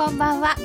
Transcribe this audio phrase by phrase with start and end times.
[0.00, 0.56] こんばんは。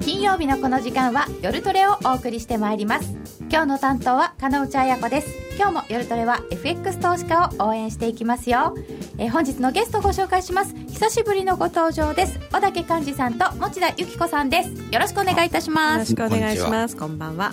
[0.00, 3.16] 金曜日のこの時間は夜トレをお送りしてまいります。
[3.42, 5.28] 今日の担当は金内彩子です。
[5.56, 8.74] 今日も夜トレは FX 投資家を応援していきますよ、
[9.16, 10.74] えー、本日のゲストをご紹介します。
[10.74, 12.40] 久しぶりのご登場です。
[12.50, 14.70] 小竹幹二さんと持田由紀子さんです。
[14.92, 15.92] よろしくお願いいたします。
[15.92, 16.96] よろしくお願いします。
[16.96, 17.52] こんばんは。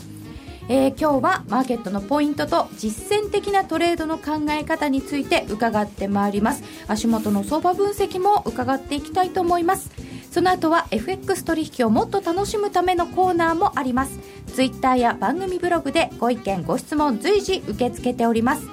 [0.70, 6.64] えー、今日はマーケットのポイントと実践的なトレードの考え方について伺ってまいります。
[6.88, 9.92] 足元の相場分析も伺っていきたいと思います
[10.32, 14.18] その後は FX 取引をもっと楽しむためのコーナーもあります。
[14.48, 18.66] ツイッターや番組ブログでご意見ご質問随時受け付けております。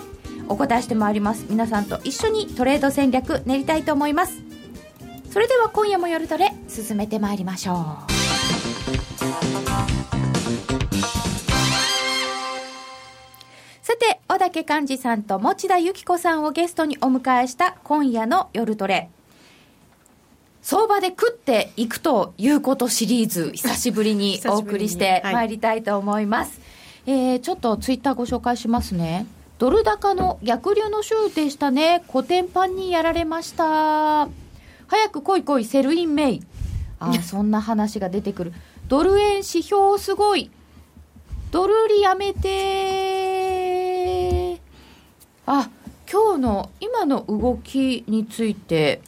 [0.48, 1.46] お答えしてまいります。
[1.50, 4.40] 皆さんと一緒にトレード戦略練りたいと思います。
[5.32, 8.12] それでは今夜も夜トレ進めてまいりましょう。
[13.82, 19.10] さて、小竹幹二さんと持田由紀子さんをゲストにお迎えした今夜の夜トレ。
[20.70, 26.60] 相場で食っていくということシリーズ、久しぶりに お送りしてまいりたいと思います。
[27.06, 29.24] はい、えー、ちょっとツイッターご紹介しますね。
[29.56, 32.02] ドル高の逆流の週でしたね。
[32.12, 34.28] コテンパンにやられました。
[34.88, 36.42] 早く来い来い、 Sell in May。
[37.00, 38.52] あ、 そんな話が出てくる。
[38.88, 40.50] ドル円指標すごい。
[41.50, 42.60] ドル売りやめて
[45.46, 45.70] あ
[46.12, 49.00] 今日の今の動きについて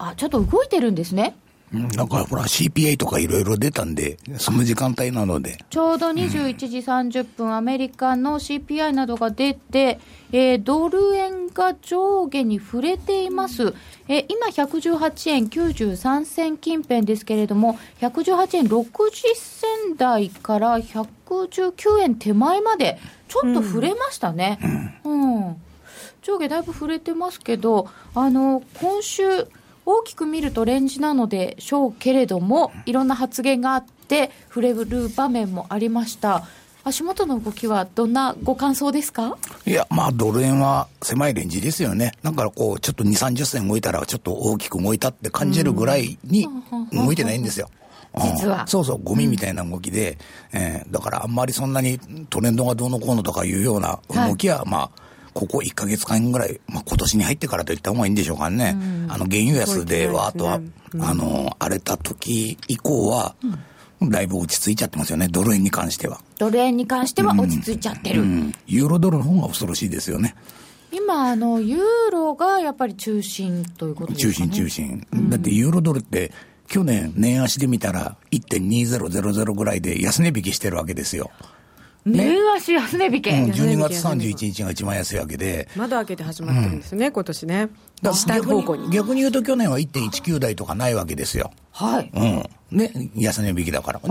[0.00, 1.36] あちょっと動いてるんですね
[1.72, 5.56] なんかほら CPI とかいろいろ出たんで、その時間帯なので。
[5.70, 10.00] ちょうど21時30分、うん、アメリカの CPI などが出て、
[10.32, 13.72] えー、ドル円が上下に触れています。
[14.08, 18.90] えー、今118円93銭近辺ですけれども、118円60
[19.36, 22.98] 銭台から119円手前まで、
[23.28, 24.58] ちょっと触れましたね。
[25.04, 25.56] うん、うん、
[26.22, 29.46] 上下だいぶ触れてますけど、あの、今週、
[29.86, 36.44] 大きく見るとレンジなのでしょうけれども、いろんな発言があって、触れる場面もありました。
[36.82, 39.36] 足元の動きはどんなご感想ですか？
[39.66, 42.12] いや、まあ、ドル円は狭いレンジですよね。
[42.22, 46.48] だからこう、ちょっと2、30銭動いたら、ちょっと大きく動いたって感じるぐらいに
[46.92, 47.68] 動いてないんですよ。
[48.18, 50.18] 実は、そうそう、ゴミみたいな動きで、
[50.52, 51.98] うん、えー、だからあんまりそんなに
[52.30, 54.90] トレンドがどうのこうのとかいうような動きは、はい、まあ、
[55.32, 58.76] ここ1か月間ぐらい、まあ、今年に入ってからと言った方がいいんでしょうかね。
[58.76, 63.34] うん、あの、原油安でわーっと、ねうん、あの、荒れた時以降は、
[64.02, 66.20] だいぶ落ち着いちゃってますよね、ドル円に関しては。
[66.38, 68.22] ドル円に関しては落ち着いちゃってる。
[68.66, 70.34] ユーロドルの方が恐ろしいですよね。
[70.92, 75.06] 今、あの、ユーロがやっぱり中心ということですか、ね、中心、中心。
[75.28, 76.32] だってユーロドルって、
[76.66, 81.30] 去年、年足で見たら1.2000ぐらいで安値引きしてるわけですよ。
[82.06, 87.68] 年足安値引け、うん、12月31日が一番安いわけで窓開けて始まってるんですね、うん、今年ね。
[88.02, 88.90] 下方向に。
[88.90, 91.50] 逆に言うと去年は1.19台とかないわけですよ
[91.80, 93.98] はい、うんね、安値引きだから。
[93.98, 94.06] で、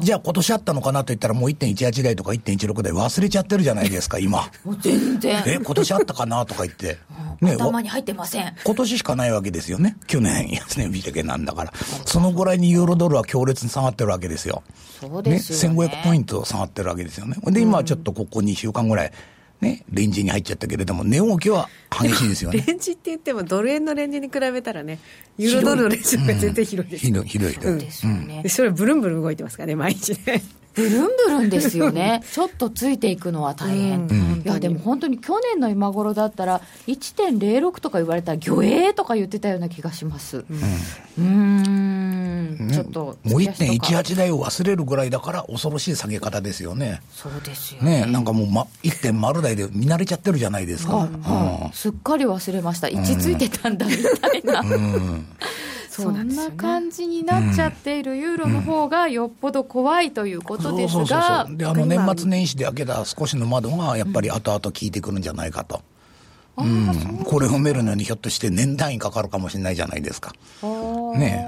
[0.00, 4.50] じゃあ今年あったのかなと言ったらもう1.18台とか1.16台忘れちゃってるじゃないですか、今。
[4.80, 5.42] 全然。
[5.46, 6.98] え、今年あったかなとか言って。
[7.42, 8.54] ね、 頭に入ってません。
[8.64, 9.96] 今年しかないわけですよね。
[10.06, 11.72] 去年安値引きなんだから。
[12.06, 14.62] そのぐらいにユーロドルは強烈に下がってるわけですよ。
[15.00, 15.78] そうですよね。
[15.80, 17.36] ね1500ポイント下がってるわけですよね。
[17.44, 19.12] で、今はちょっとここ2週間ぐらい、
[19.60, 22.62] ね、レンジに入っちゃったけれども、値動きは激しいですよね。
[22.66, 24.98] レンジって言っても、ドル円のレンジに比べたらね、
[25.36, 27.62] ユーロドルのレンジが全然広いです、うん、広い、広い。
[27.62, 30.42] そうですよね、それブルンブルン動いてますからね、毎日ね。
[30.78, 40.44] ブルンブルンですよね、ちょっとついていくのは大変、うん、いやでも本当に去年の今頃だったら、1.06とか言われたら、魚影とか言ってたような気がします。
[41.18, 42.70] うん、うん。
[42.72, 47.02] ちょっともう1.18台を忘れるぐらいだから、恐ろしい下げ方ですよね。
[47.12, 48.06] そうですよね。
[48.06, 50.96] ねなんかもう、ま、1.0台で見慣れちゃってるじゃないですか。
[50.96, 54.62] はいはい、すっかり忘れました、位置ついてたんだみたいな。
[56.06, 65.82] うんそんな感じになっちゃっているユーロの方がよっぽど怖いということですが、であの年末年始で開けた少しの窓がやっぱり後々効いてくるんじゃないかと。
[66.56, 70.32] うん、これを埋めるのにひょっとして年単位かかるかもしれないじゃないですか。
[71.16, 71.46] ね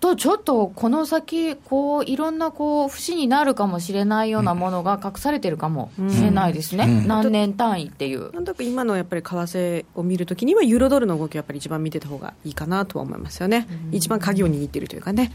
[0.00, 8.32] とちょっとこの先こういろんなこう節になるかもしれないようなものが隠されてるかもしれないですね、うん、何年単位っていう。
[8.32, 15.32] なんとなく今のやっぱり為替を見るときにはユーロドルの動きをやっぱり一番見てた方がいいかなとは思いますよね、うん、一番鍵を握っているというかね。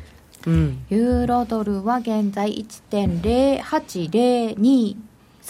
[0.47, 4.95] うん、ユーロドルは現在1.0802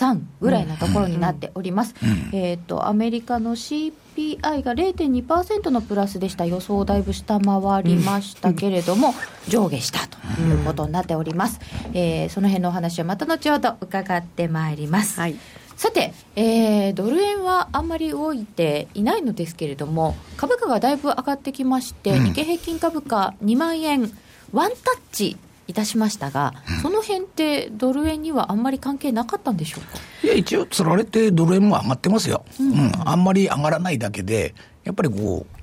[0.02, 6.46] 3ぐらいのところになっております、うん、えっ、ー、とアメリカの CPI が0.2%のプラスでした。
[6.46, 9.14] 予想をだいぶ下回りましたけれども、
[9.48, 11.60] 上下したということになっております、
[11.94, 15.36] えー、その辺のお話はまた後ほど伺ってまいります、はい。
[15.78, 24.12] さて、えー、ドル円はあんまり動いていないのですけれども、株価がだいぶ上がってきまして、うん、日経平均株価2万円、
[24.52, 25.38] ワンタッチ
[25.72, 30.00] いたしましたが、うん、その辺ってドル円にはあんまり関係なかったんでしょうか？
[30.24, 34.54] いや、一応、つられてドル円も上がってますよ、うん、うん、あんまり上がらないだけで、
[34.84, 35.62] やっぱりこう、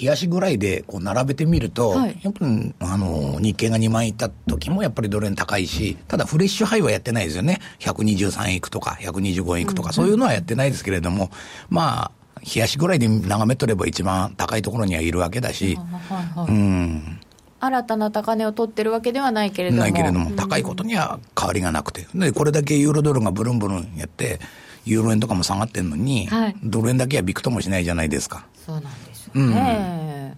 [0.00, 2.46] 冷やしぐらいでこう並べてみると、はい、やっぱ
[2.78, 7.58] あの日経が2万円いった時もやっぱりドル円高いし、ただフレッシュハイはやってないですよね。
[7.80, 11.30] 123円いくとか、125円いくとか、そういうのはやってないですけれども、
[11.68, 15.76] まあ、冷やしぐらいで眺めとれば一番高いところにはいるわけだし、
[16.36, 17.20] うん。
[17.60, 19.82] 新たな高値を取ってるわけではないけれども。
[19.82, 22.06] ないけれども、高いことには変わりがなくて。
[22.14, 24.40] で、これだけユーロドルがブルンブルンやって、
[24.84, 28.46] ユーロ円とかも下がってるのに、はい、ドル円だけはびくともしないじゃないですか。
[28.66, 30.36] そうなんですよね。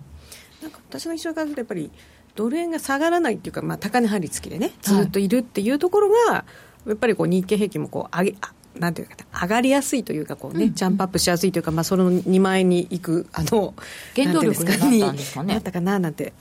[0.63, 1.91] うん、なんか私の印象からするとやっぱり
[2.35, 6.45] ドル円が下がらないっていうか、まあ、高値張り付きでねずっといるっていうところが、は
[6.87, 8.37] い、やっぱりこう日経平均もこう上げ
[8.79, 13.75] なんていうか上がりやすいというかこうね、うん、ジャンプアップしやすいというか、まあ、その2万円にいくあの
[14.17, 16.33] 原動力になったんですかねなったかななんて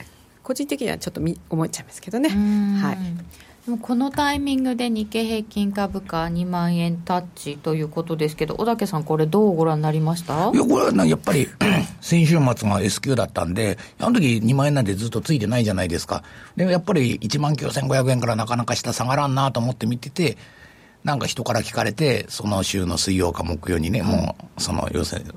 [0.42, 2.28] 個人的にはちょっとみ思っちゃいますけどね。
[2.30, 2.98] はい
[3.64, 10.50] でもこのタイミングで日経平均株価2万円タッチということですけど、小竹さん、これ、どうご覧になりました？
[10.50, 11.46] いや、これはやっぱり
[12.02, 16.24] 先週末が S q だったんで、あの時2万円なんてずっとついてないじゃないですか。
[16.56, 20.36] でもやっぱり1万9500円からなかなか下下がらんなと思って見てて、
[21.04, 25.30] なんか人から聞かれて、その週の水曜か木曜にね、もう、その、要するに、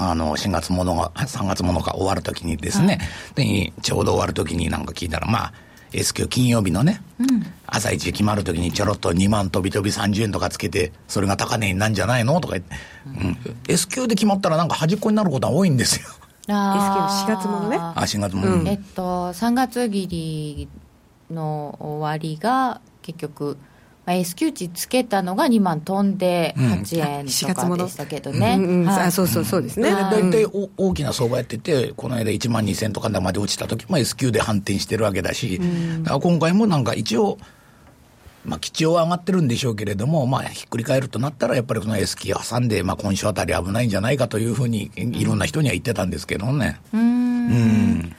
[0.00, 2.98] あの、4月ものが、3月ものが終わるときにですね、
[3.34, 5.52] で、ちょうど終わるときになんか聞いたら、まあ、
[5.92, 12.76] S q 金曜日のね、うん、朝一決まるときにちょろっと2万飛び飛び30円とかつけて、それが高値になんじゃないのとか言って、
[13.06, 16.08] うん、S q で決まったらなんか端っこになることは多いんですよ。
[16.48, 17.76] あ S q 4月ものね。
[17.78, 18.54] あ、4月もの。
[18.54, 20.68] うん、えっと、3月切り
[21.30, 23.58] の終わりが結局、
[24.06, 35.60] まあ、S q 値つけたのが2万飛んで8円とかでしたけどね、うんうんはい、そうそうそうですね、大体大きな相場やっててこの間1万2000とかまで落ちた時も S q で反転してるわけだし、
[36.02, 37.38] だから今回もなんか一応
[38.44, 46.80] まあ、基調は上がってるんでしょうけれども、まあ、ひっくり返るとなったら、やっぱりこの S q 挟んで、まあ、今週あたり危ないんじゃないかというふうに、いろんな人には言ってたんですけどね。
[46.94, 47.00] うん。
[47.00, 48.16] うん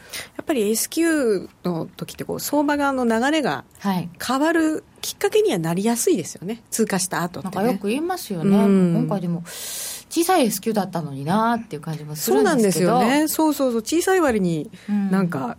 [0.51, 12.91] ぱり S q の時ってこう相場側の流れが変わるきっかけにはなりやすいですよね、通過した後って、ね、なんかよく言いますよね、今回でも小さい S q だったのになっていう感じもするんですけど。
[12.91, 14.69] そうなんですよね、そうそうそう、小さい割に、
[15.09, 15.57] なんか、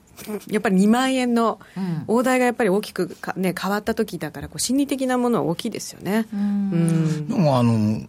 [0.49, 1.59] やっぱり2万円の
[2.07, 6.27] 大台がやっぱり大きくか、ね、変わった時だからこう、心理的なものは大きいですよね。
[6.33, 8.07] うん、でもあの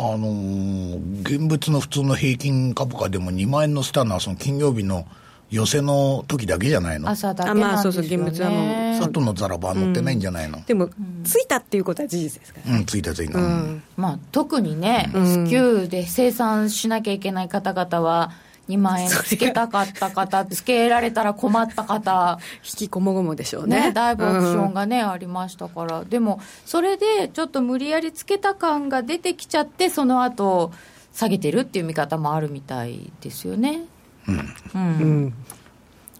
[0.00, 5.08] あのー、現物の普通の平均株価でも2万円のスターのはその金曜日の
[5.50, 7.08] 寄せの時だけじゃないの？
[7.08, 8.88] 朝だけなんですよ、ね、まあ、そうそう現物はもう。
[8.98, 10.90] 里のザラバ乗ってないんじゃないの、うん、でも、
[11.24, 18.32] ついたっていうことは事実ですから、ね、うんついたついた、うん、まあ、特にね、うん、S q で生産しなきゃいけない方々は
[18.68, 23.80] 2万円つけたかった方、つけられたら困った方、引きこもごもでしょうね。
[23.80, 30.72] ねだいぶオプションがね、うん、ありましたから、でも、それでちょっと無理やりつけた感が出てきちゃって、その後
[31.14, 33.84] 下げてるっていう見方もあるみたいですよね。
[34.28, 34.80] うん、う
[35.26, 35.34] ん、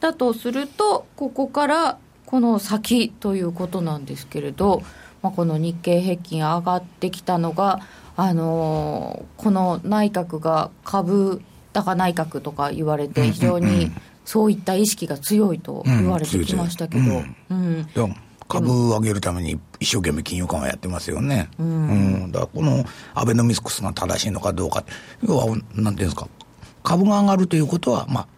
[0.00, 4.82] だとすると、ここからこの先ということなんですけれど、
[5.22, 7.80] まあ、この日経平均上がってきたのが、
[8.16, 11.42] あのー、この内閣が株
[11.72, 13.92] 高内閣とか言われて、非常に
[14.24, 18.08] そういった意識が強いと言われてきましたけど。
[18.48, 21.50] 株を上げるために一生懸命金融緩和やってますよね。
[21.58, 22.82] うん、うん、だからこの
[23.14, 24.84] アベノミクスが正しいのかどうか。
[25.22, 26.28] 要は、なんていうんですか。
[26.88, 28.28] 株が上がるということは、まあ、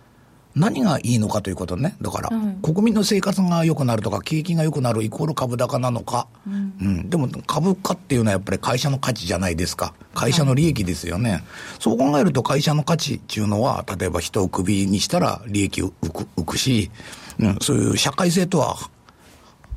[0.57, 1.95] 何がいいのかということね。
[2.03, 6.27] だから、うん、国民の生活が良くなるとか、景気が良くなるイコール株高なのか。
[6.49, 9.95] うん、うん、でも、株価っていうのはやっぱり会社の価値じゃないですか。
[10.15, 11.31] 会社の利益ですよね。
[11.31, 11.43] はい、
[11.79, 16.91] そう考えると会社の価値っていうのは、例えば人をクビにしたら利益浮く浮くし、
[17.39, 18.77] うん、そういう社会性とは、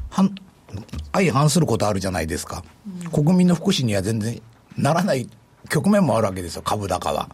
[0.09, 0.33] はん、
[1.13, 2.63] 相反することあるじゃないですか。
[3.11, 4.41] 国民の福祉には全然
[4.75, 5.29] ならない
[5.69, 7.29] 局面もあるわけですよ、株高は。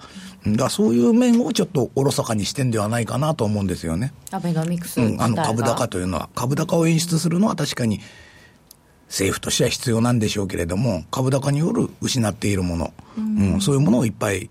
[0.45, 4.13] だからそういう面をちょっとおろそかにしてんではないかなと思うんですよね。
[4.31, 7.99] アベノミクス、うん、あの株高というのは、株高を演出するのは確かに
[9.07, 14.49] 政府としては必要なんでしょうけれども、株高による失っているもの、うん、うん、そういうものをいっぱい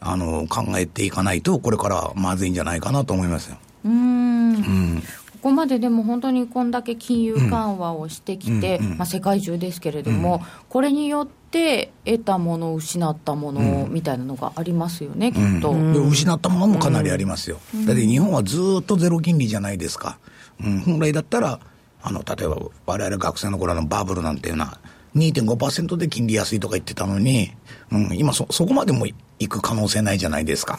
[0.00, 3.56] あの考えていかないと、これからまずいんじゃないかなと思いますよ。
[3.84, 4.54] うん。
[4.54, 5.02] うん。
[5.42, 20.18] ここまででも本当にこんだけ金融緩和をしてきて、うんうんうん、まあ、世界中ですけれども、これによって得たもの、失ったものみたいなのがありますよね、きっと、失ったものもかなりありますよ、だって日本はずっとゼロ金利じゃないですか、
[20.64, 21.60] うん、本来だったら、
[22.02, 22.56] あの例えば
[22.86, 24.78] 我々学生の頃のバブルなんていうのは、
[25.14, 27.52] 2.5%で金利安いとか言ってたのに、
[27.90, 29.06] うん、今そ、そこまでも
[29.38, 30.78] 行く可能性ないじゃないですか。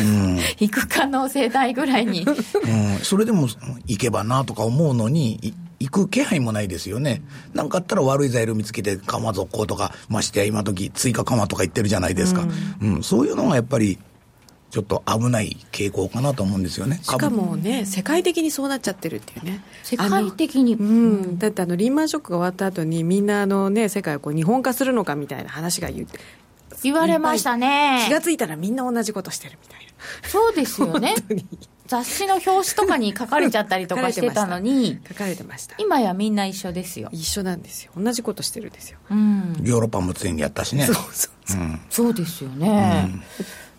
[0.00, 2.22] うん、 行く可能性ないぐらいに。
[2.24, 3.48] うん、それでも
[3.86, 7.22] 行けばなとか思うのに、行く気配もないですよね。
[7.54, 12.46] なんかあったら悪い材料見つけて緩和続行とか、ましてや今時追加緩和とか言ってるじゃないですか。
[12.80, 13.98] うん、うん、そういうのがやっぱり、
[14.70, 16.98] ちょっと危ない傾向かなと思うんですよね。
[17.02, 19.62] しかもね、世界的にそうなっちゃってるっていうね。
[19.82, 20.74] 世界的に？
[20.74, 21.38] うん。
[21.38, 26.18] だってあの、リーマンショックが終わった後に、みんなあのね、世界をこう日本化するのかみたいな話が言って。
[26.82, 28.04] 言われましたね。
[28.06, 30.28] 気が付いたらみんな同じことしてるみたいな。
[30.28, 31.14] そうですよね。
[31.86, 35.74] 雑誌の表紙とかに書かれちゃったりとかしてたのに 書かれてました。
[35.78, 37.08] 今やみんな一緒ですよ。
[37.12, 37.92] 一緒なんですよ。
[37.96, 40.86] 同じことしてるんですよ、うん、ヨーロッパもついにやったしね。
[40.86, 41.04] そうそう
[41.44, 43.22] そう、うん、そうですよね、うん。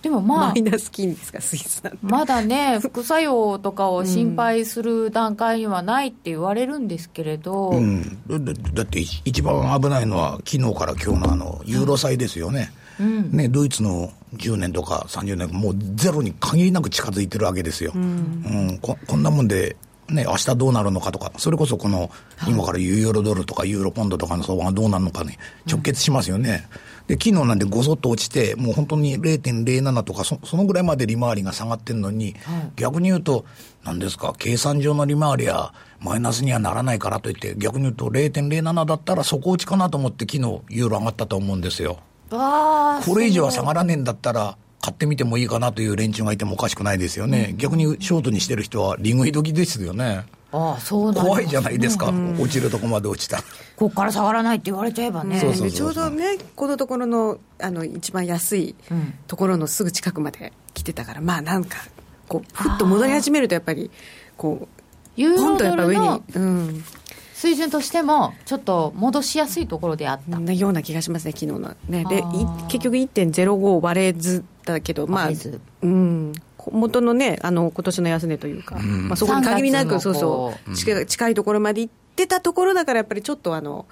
[0.02, 8.40] でもまあ、マイナス金ですか、スイスまだね、副作用とかを心配する段階にはないって言われるんですけれど、うん、だ
[8.74, 12.72] だって一番危ないのは、昨日から今日のあのユーロ債ですよね。
[12.72, 17.92] うん、ね、ドイツの10年とか30年、もうゼロに限りなく近づいてるわけですよ。
[17.96, 19.78] うん、うん、ここんなもんで
[20.10, 22.10] ね、明日どうなるのかとか、それこそこの、
[22.48, 25.32] 今からユーロドルとかユーロポンドとかの相場がどうなるのかに
[25.70, 26.68] 直結しますよね。
[27.08, 33.46] で、昨日なんでごそっと落ちて、もう本当に0.07とかそ、そのぐらいまで利回りが下がってるのに、はい、逆に言うと、
[33.84, 42.00] 何ですか、計算上の利回りはマイナスにはならないからといって、逆に言うと0.07だったら底落ちかなと思って、昨日ユーロ上がったと思うんですよ。
[42.30, 50.26] これ以上は下がらねえんだったら、買ってみてもいいかなという連中がいてもおかしくないですよね、うん、逆にショートにしてる人は利食い時ですよね。
[50.54, 53.44] ああそう怖いじゃないですか、うん、落ちるとこまで落ちたこ
[53.76, 55.42] こから下がらないって言われちゃえばね。
[55.42, 58.76] ちょうどねこのところのあの一番安い
[59.28, 61.80] ところのすぐ近くまで来てたから、まあなんか
[62.30, 63.92] こうふっと戻り始めるとやっぱり
[64.38, 64.70] こ
[65.18, 66.84] うポンとやっぱ上に、うん、
[67.38, 70.40] 水準としても、ちょっと戻しやすいところであった。
[70.40, 71.76] なような気がしますね、昨日の。
[71.88, 72.24] ね、で
[72.68, 75.30] 結局1.05割れずだけど、まあ、
[75.84, 76.34] うん、
[76.72, 83.86] 元のね、あの今年の安値というか、うん、まあ、そこに限りなく、そうそう、近い近いところまで行ってたところだから、やっぱりちょっとあの、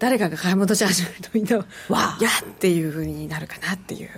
[0.00, 4.10] 誰かが買い戻し始めるとみんなわやっていうふうになるかなっていう。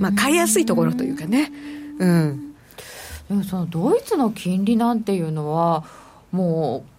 [0.00, 1.52] まあ買いやすいところというかね。
[1.98, 2.54] うん。
[3.28, 5.84] でもそのドイツの金利なんていうのは
[6.32, 6.91] もう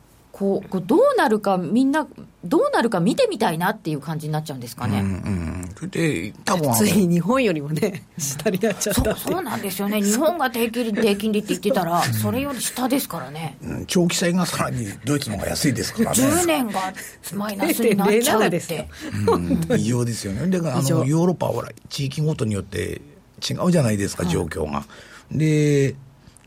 [0.69, 2.07] こうどうなるか、みんな、
[2.43, 4.99] どうなるか見てみたいなっていう感じになっちゃうんですかね。
[4.99, 9.15] うんうん、で多分ついに日本よりもね、 下になっちゃった。
[9.15, 16.93] そうなんですよね、日本が低金利、低金利って言ってたら、それより下ですからね、うん、長期債がさらにドイツの方が安いですからね、10年が
[17.33, 18.89] マイナスになっちゃうって、
[19.27, 23.01] うん、異常ですよね、であのヨーロッパはほら、地域ごとによって
[23.49, 24.79] 違うじゃないですか、状況が。
[24.79, 24.85] は
[25.31, 25.95] い、で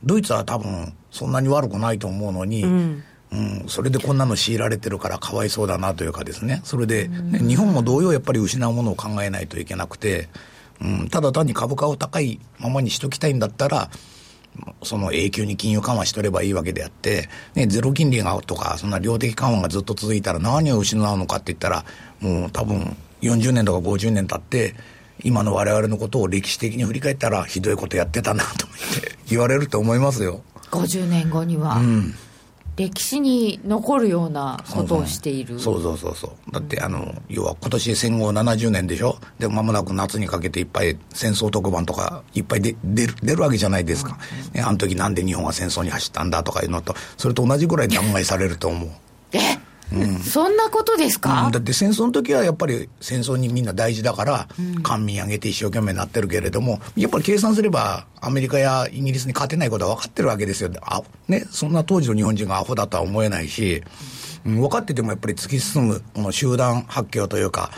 [0.05, 3.03] ドイツは多分そんなに悪くないと思うのに、うん
[3.37, 10.31] うん、それでこんなの強いられてるからかわいそうだなというかですね、それで、ね、日本も同様やっぱり失うものを考えないといけなくて、
[10.81, 13.91] うん、ただ単に株価を高いままにしときたいんだったら、
[14.83, 21.85] その永久に金融緩和しとればいいわけであって、ね、ゼロ金利がとか、そんな量的緩和がずっと続いたら何を失うのかって言ったら、
[22.21, 24.75] もう多分40年とか50年経って、
[25.23, 30.41] 今の我々のことを歴史的に振り返ったら、ひどいことやってたなと思って言われると思いますよ。
[30.71, 31.77] 50年後には。
[31.77, 32.15] うん
[32.77, 35.59] 歴史に残るようなことをしている。
[35.59, 36.53] そうそうそうそう。
[36.53, 39.19] だってあの要は今年戦後70年でしょ？
[39.39, 44.19] でまもなく夏にかけていっぱい戦争特番とかいっぱいで出る出るわけじゃないですか、
[44.53, 48.91] ね、あの時なんで日本は戦争に走ったんだとかいうのとそれと同じぐらい弾劾されると思う。
[49.33, 49.39] え？
[49.93, 54.49] うん、そんなことですか、うん、だって戦争の時はやっぱり戦争にみんな大事だから、
[54.83, 60.71] 官民挙げて一生懸命なってるけれども、やっぱり計算すれば、アメリカやイギリスに勝てないことは分かってるわけですよ。
[60.83, 63.83] あね、そんな当時の日本人がアホだとは思えないし、
[64.45, 67.71] うん、分かっててもやっぱり突き進む、この集団発狂というか、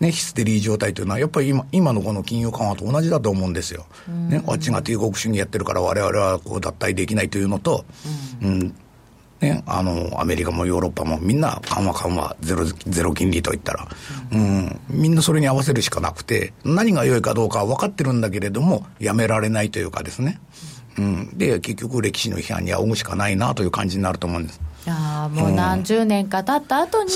[0.00, 3.84] ね、ヒステリー状態というのは、やっぱり今今のこの金融緩和と同じだと思うんですよ。
[4.08, 7.84] ね、あっちが帝国主義やってるから、われわれはこう脱退できないというのと、
[8.42, 8.74] うん、うん
[9.40, 13.88] ね、あの、アメリカもヨーロッパもみんな緩和緩和、ゼロ、ゼロ金利といったら、
[14.32, 20.40] うん、みんなそれに合わせるしかなくて、何が良いかどうかは分かってるんだけれども、やめられないというかですね。
[20.98, 24.60] うん、で、結局歴史の批判に仰ぐしかないなという感じになると思うんです。
[24.86, 27.10] あもう何十年か経った後に、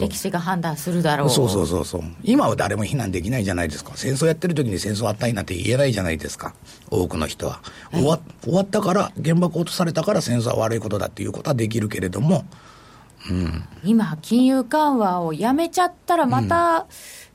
[0.00, 1.30] 歴史が判断するだろう。
[1.30, 2.02] そうそうそうそう。
[2.22, 3.92] 今は誰も非難できないじゃないですか。
[3.96, 6.54] 戦争やってる時に戦争あったいなんて言えないじゃないですか。
[6.90, 7.60] 多くの人は、
[7.92, 12.44] 終わ終わったから原爆落とされたから戦争は悪いことだっていうことはできるけれども
[13.84, 16.86] 今、金融緩和をやめちゃったら、また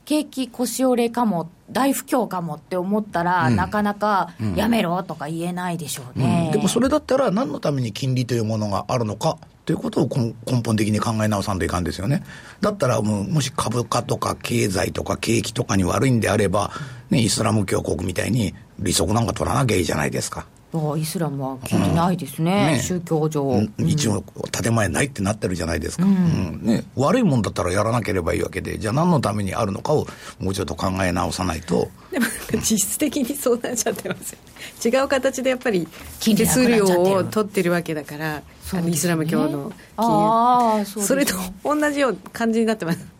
[0.06, 12.24] 景気腰折れかも、大不況かもって思ったら、なかなかやめろとか言えないでしょうね、でもそれだったら、何のために金利というものがあるのかということを根本的に考え直さんといかんですよね。
[12.62, 16.72] だったらもう、もし株価とか経済とか景気とかに悪いんであれば、
[17.10, 20.48] ね、イスラム教国みたいに利息なんか取らなきゃいいじゃないですか。
[20.98, 22.78] イスラムは聞いてないですね、うん。
[22.78, 22.80] ね。
[22.82, 30.08] 宗教上、うん、一応、建前ないってなってるじゃないですか、うん、ね、悪いもんだったらやらなければいいわけで、じゃあ、何のためにあるのかを
[30.40, 31.90] もうちょっと考え直さないと。
[32.12, 32.26] でも、
[32.62, 34.36] 実質的にそうなっちゃってます
[34.86, 35.88] 違う形でやっぱり、
[36.20, 38.42] 手数料を取ってるわけだから、
[38.82, 40.86] ね、イスラム教の金融。
[40.86, 43.17] そ,、それと同じような感じになってます。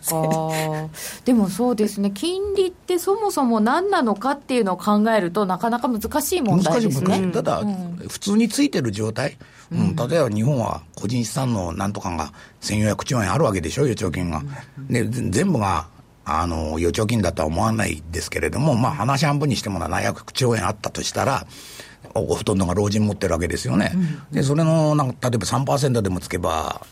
[0.00, 0.94] そうか。
[1.24, 7.30] でもそうですね、金利ってそもそも何なのかっていうのを考えると、なかなか難しい問題ですね。
[7.32, 9.36] ただ、うん、普通についてる状態、
[9.70, 12.32] うん、例えば日本は個人資産のなんとかが
[12.62, 14.42] 1400兆円あるわけでしょ、預貯金が。
[14.88, 15.86] で全部が
[16.24, 21.46] あの預貯金だとは思わないですけれども、まあ、話半分にしても700兆円あったとしたら、
[22.14, 23.92] ほとんどが老人持ってるわけですよね。
[23.94, 26.86] うん、でそれのなんか例えば3%でもつけば、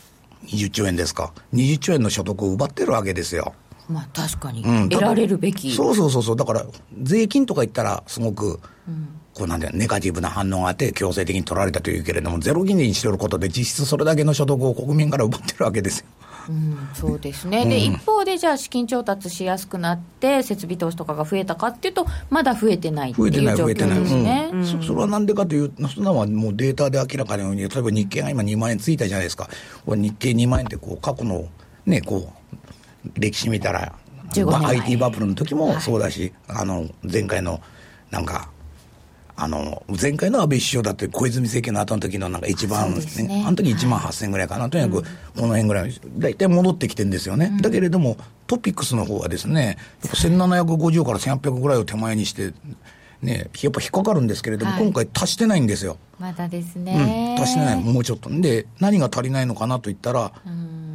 [0.45, 3.53] 20兆円ですか、20兆円の所得を奪ってるわけですよ。
[3.89, 5.73] まあ確かに、うん、得られるべき。
[5.73, 6.65] そうそうそうそう、だから
[7.01, 16.05] 税金とか言ったら、すごく、うん、こうなんで、ネガティブな反応があって、強制的に取られたというけれども、ゼロ金利にしてることで、実質それだけの所得を国民から奪ってるわけですよ。
[16.49, 29.49] うん、そうですね、で、一方で、じゃあ、資金調達しやすくなって、設備投資とかが増えたかっていうと、まだ増えてないっていう状況ですね、うん、そそれはなんでかというと、そんなのはもうデータで明らかに、例えば日経が今2万円ついたじゃないですか、
[29.85, 31.47] 日経2万円ってこう過去の、
[31.85, 32.31] ね、こ
[33.05, 33.93] う歴史見たら、
[34.33, 37.61] IT バブルの時もそうだし、はい、あの前回の
[38.11, 38.49] なんか、
[39.39, 43.43] あの、前回の安倍首相だって小泉政権の後の時のなんか一番、ね、ね。
[43.45, 47.55] あの時1万8000ぐらいかな、とにかくこの辺ぐらい、大体戻ってきてるんですよね。
[47.61, 48.17] だけれども、
[48.47, 52.51] トピックスの方はですね、やっぱ1750から1800ぐらいを手前にして、
[53.21, 55.97] ね、やっぱ引っかかるんですけれども、はい、今回足してないんですよ。
[56.17, 57.35] まだですね。
[57.37, 58.31] うん、足してない、もうちょっと。
[58.31, 60.31] で、何が足りないのかなといったら、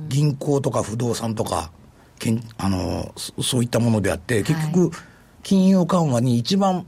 [0.09, 1.71] 銀行とか不動産とか、
[2.19, 4.91] けんあのそういったものであって、結局、
[5.45, 6.87] 金融緩和に一番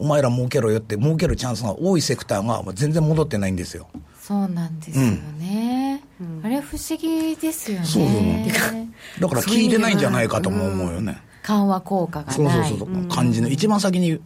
[0.00, 3.86] お前ら儲けろよって儲けるチャンスが多いセクターが全然戻ってないんですよ。
[4.18, 6.02] そうなんですよね。
[6.18, 7.86] うん、あれ不思議ですよね。
[7.86, 11.20] そうだから効いてないんじゃないかとも思うよね。
[11.42, 14.18] 緩和効果がそうそうそう、感じの一番先に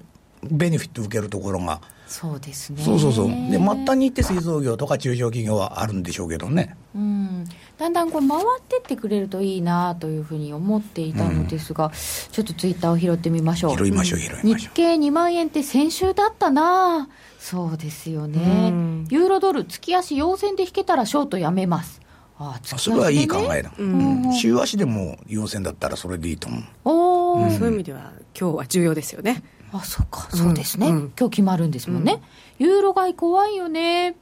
[0.50, 1.80] ベネフィット受けるところが。
[2.06, 2.82] そうですね。
[2.82, 3.28] そうそうそう。
[3.28, 6.76] で、末端に行って製造業とか中小企業はあるんでしょうけどね。
[6.94, 7.44] うん。
[7.78, 13.76] だんだんこう回ってってくれるといいなというふうに思っていたのですが、うん、ちょっとツイッターを拾ってみましょう。
[13.76, 14.58] 拾いましょう、拾いましょう。
[14.58, 18.68] 日経2万円って先週だったなそうですよね。
[18.70, 22.04] うん、ユーロドル、月足陽線で引けたらショートやめます。
[22.38, 29.42] ああ、ね、それはいい考えだ、うん、週足でも陽線だったらそれでいいと思うお、うん、そういう意味では今日は重要ですよね
[29.76, 32.22] あそうかそうですね、うん、今日決まるんですもんね、
[32.60, 34.14] ユーロ買い怖いよね。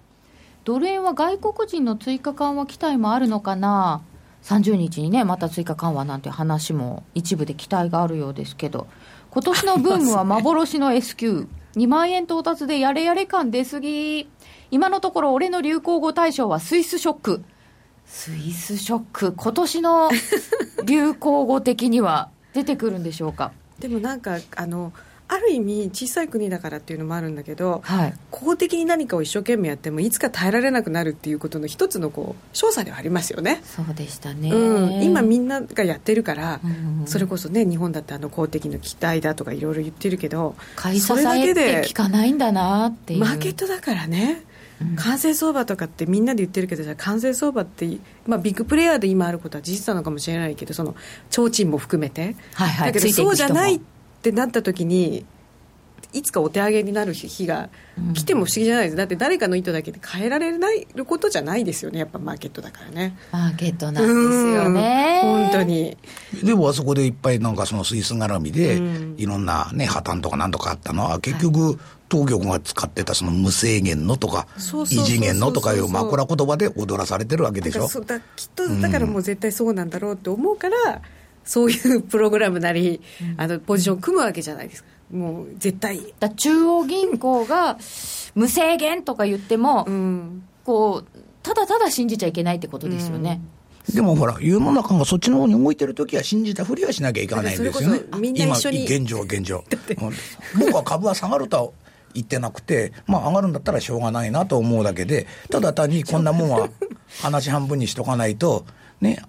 [0.65, 4.01] ドル円は外国人の追加緩和期待もあるのかな、
[4.45, 8.87] 30日にね、また追加緩和なんて話も一部で期待があるようですけど、
[9.31, 14.31] 今年のブームは幻の S q 2万円到達でやれやれ感出すぎ、
[14.71, 17.45] 今のところ俺の流行語大賞はスイスショック。
[18.07, 20.11] スイスショック、今年の
[20.87, 23.53] 流行語的には出てくるんでしょうか。
[23.79, 24.93] でもなんかあの
[25.33, 33.63] ある意味小さい国だからっていうのもあるんだけど、はい、公的に何かを一生懸命やってもいつか耐えられなくなるっていうことの一つのこう調査ではありますよね。
[33.65, 36.67] そうでしたね、うん、今みんながやってるから、う
[37.05, 43.21] ん、それこそね日本だってあの公的の期待だとかいろいろ言ってるけど買い支えて聞かないんだなっていう。
[43.21, 44.45] マーケットだからね。
[44.97, 50.97] 完成相場とかってみんなで言ってるけどじゃ完成相場って、まあ、ビッグプレーヤーで今あることは事実なのかもしれないけどその
[51.31, 53.93] 提灯も含めて、はいはい、だけどそうじゃないって
[54.31, 55.27] なった時に
[56.13, 57.71] いつかお手上げになる日が
[58.15, 62.01] 来ても不思議じゃないです、だって誰かの意図だけで変えられないことじゃないですよね。
[62.01, 63.17] やっぱマーケットだからね。
[63.33, 65.21] マーケットなんですよね。
[65.23, 65.97] 本当に。
[66.45, 68.79] でもあそこでいっぱいなんかそのスイス絡みで
[69.17, 71.79] いろんなね破綻とかなんとかあったのは結局、
[72.11, 74.61] 当局が使ってたその無制限のとか異
[74.99, 77.89] 次元のとかいう枕言葉で踊らされてるわけでしょ。
[78.05, 81.01] だきっとだからもう絶対そうなんだろうって思うから、
[81.45, 83.01] そういうプログラムなり、
[83.37, 84.89] あのポジションを組むわけじゃないですか。
[85.13, 87.77] もう絶対だ中央銀行が
[88.35, 93.41] 無制限とか言っても、うん、こうただただ信じちゃいけないってことですよね。
[93.89, 98.01] うん、でもほら、世の中がそっちの方に動いてるときは信じたふりはしなきゃいけないんですよね。
[98.35, 99.65] 今、 現状、現状。
[100.59, 101.71] 僕は株は下がるとは
[102.15, 106.69] 言ってなくて、まあ上がるんだったらしょうがないなと思うだけで、ただ単にこんなもんは
[107.21, 108.65] 話半分にしとかないと、
[109.01, 109.23] ね、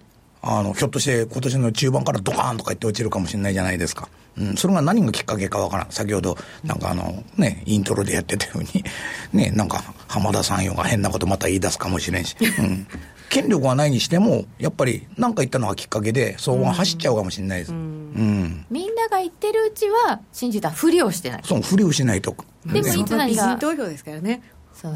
[0.46, 4.10] あの、ひょっとして今年の中盤からドカーンとか言って落ちるかもしれないじゃないですか。
[4.38, 5.92] うん、それが何がきっかけかわからん。
[5.92, 8.84] 先ほど、なんかあの、ね、イントロでやってたように、
[9.32, 12.86] ね、なんか、浜田さんよが変なことまた言い出すかもしれんし、うん。
[13.30, 17.72] 権力はないにしても、やっぱり何か言ったのがきっかけで、相場が走っちゃうかもしれないです。
[17.72, 17.78] うん。
[17.78, 21.42] うん、みんなが言ってるうちは、信じたふりをしてない。
[21.46, 22.36] そう、ふりをしないと。
[22.66, 23.56] でも、いつ何が。
[23.58, 24.22] 投票ですからね。
[24.22, 24.42] ね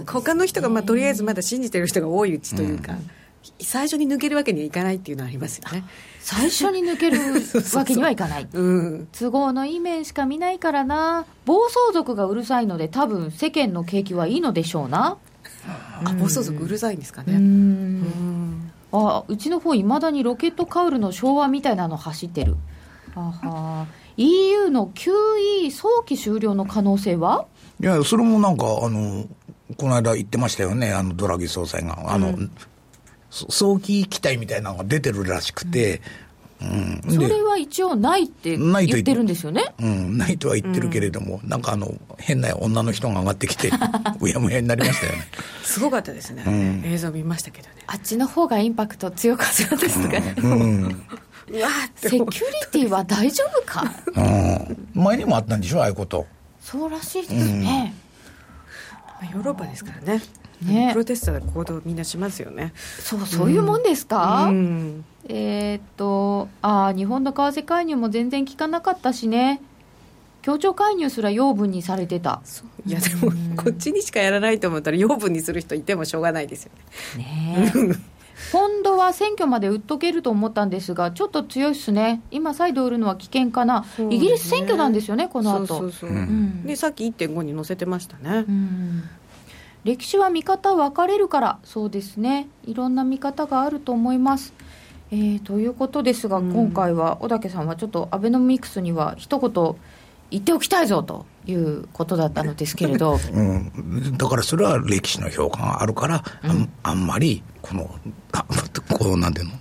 [0.08, 2.94] 他の人が、まあ、とりあえずまだ信じてる人が多いうちというか。
[2.94, 3.10] うん
[3.60, 5.84] 最初に抜けるわけにはいかないっていうのはありますよね。
[6.20, 7.20] 最初に抜ける
[7.78, 8.48] わけにはいかない。
[8.52, 11.26] うん、都合のいい面しか見ないからな。
[11.46, 15.18] 暴走族がうるさいので多分世間の景気はいいのでしょうな。
[16.04, 17.34] あ暴走族うるさいんですかね。
[17.36, 18.72] うん。
[18.92, 22.56] あうちの方いまだにロケットカウルの昭和みたいなの走ってる。
[23.16, 23.32] は。
[23.32, 27.46] は EU の QE 早期終了の可能性は？
[27.80, 29.26] いやそれもなんかあの
[29.78, 30.92] この間言ってましたよね。
[30.94, 32.12] あのドラギ総裁が。
[32.12, 32.52] あの、うん
[33.30, 36.02] 早期期待みたいなのが出てるらしくて、
[36.60, 39.76] うん、それは一応ないって言ってるんですよね？
[39.80, 43.70] うん、ないとは言ってるけれども、うん、なんかあの、変な女の人が上がってきて、
[44.20, 45.28] うやむやになりましたよね。
[45.63, 47.76] すごかったですね、うん、映像見ましたけどね。
[47.86, 50.36] あっちの方がインパクト強かったですかね？
[50.38, 52.32] うん、うわセキュリ
[52.72, 53.84] ティは大丈夫か、
[54.16, 56.26] うん、前にもあったんでしょ、ああいうこと。
[56.60, 57.94] そうらしいですね。
[59.34, 60.22] ヨーロッパですからね。
[60.62, 62.74] ね、プロテストで行動みんなしますよね。
[62.76, 69.62] そうそういうもんですか、うん、えー、っとあ日本の為替介入も全然効かなかったしね。
[70.41, 72.41] 協調介入すら養分にされてた。
[72.86, 76.72] いやでも、こっちにしかやらないと思ったら養分にする人いてもしょうがないですよ
[77.17, 77.72] ね。
[77.74, 77.96] ね
[78.52, 85.65] ポンドは選挙まで売っとけると思ったんですが、ちょっと強いっすね、今、再度売るのは危険かな、ね、イギリス選挙なんですよね、この後。
[85.65, 88.46] そうそうそう、うん、でさっき1.5に載せてましたね。
[88.48, 89.04] うん
[89.84, 92.48] 歴史は見方分かれるからそうですね。
[92.66, 94.54] いろんな見方があると思います。
[95.12, 99.76] えー、ということですが、うん、今回は小竹さんはちょっとアベノミクスには一言
[100.30, 107.90] 言っておきたいぞということだったのですけれど、 うん、だからそれは歴史の評価があるから、うん、あんまりこの
[108.34, 108.46] あ
[108.94, 109.52] こうなんていうの？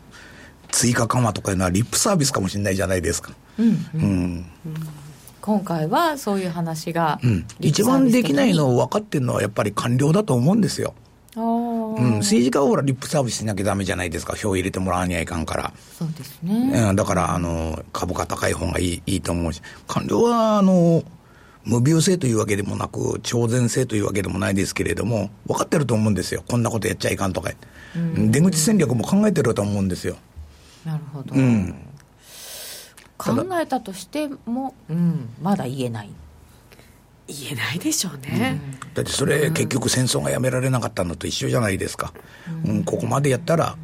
[0.73, 3.33] 追加緩和とかいうのはリップサービスかもしれないじゃないですか。
[3.59, 4.47] うん、うん
[5.47, 10.93] 今回はそういう話が、うん、一番できないのを分かってるのはやっぱり官僚だと思うんですよ。
[11.37, 21.05] うん、政治家はほら、リップサービスしなきゃだめじゃないですか、票入れてもらわにはいかんから、そうですね、だからあの株価高い方がいいいいと思うし、官僚はあの
[21.65, 27.53] 無病性というわけでもなく、超然性というわけでもないですけれども、分かってると思うんですよ、こんなことやっちゃいかんとか、
[28.17, 30.17] 出口戦略も考えてると思うんですよ。
[30.85, 31.75] なるほど、うん
[33.19, 36.11] 考えたとしても、うん、まだ言えない。
[37.29, 42.13] 言えないでしょうね、うん、だってそれ、結局戦争がやめられなかったのと一緒じゃないですか、
[42.65, 43.77] うん、うん、ここまでやったら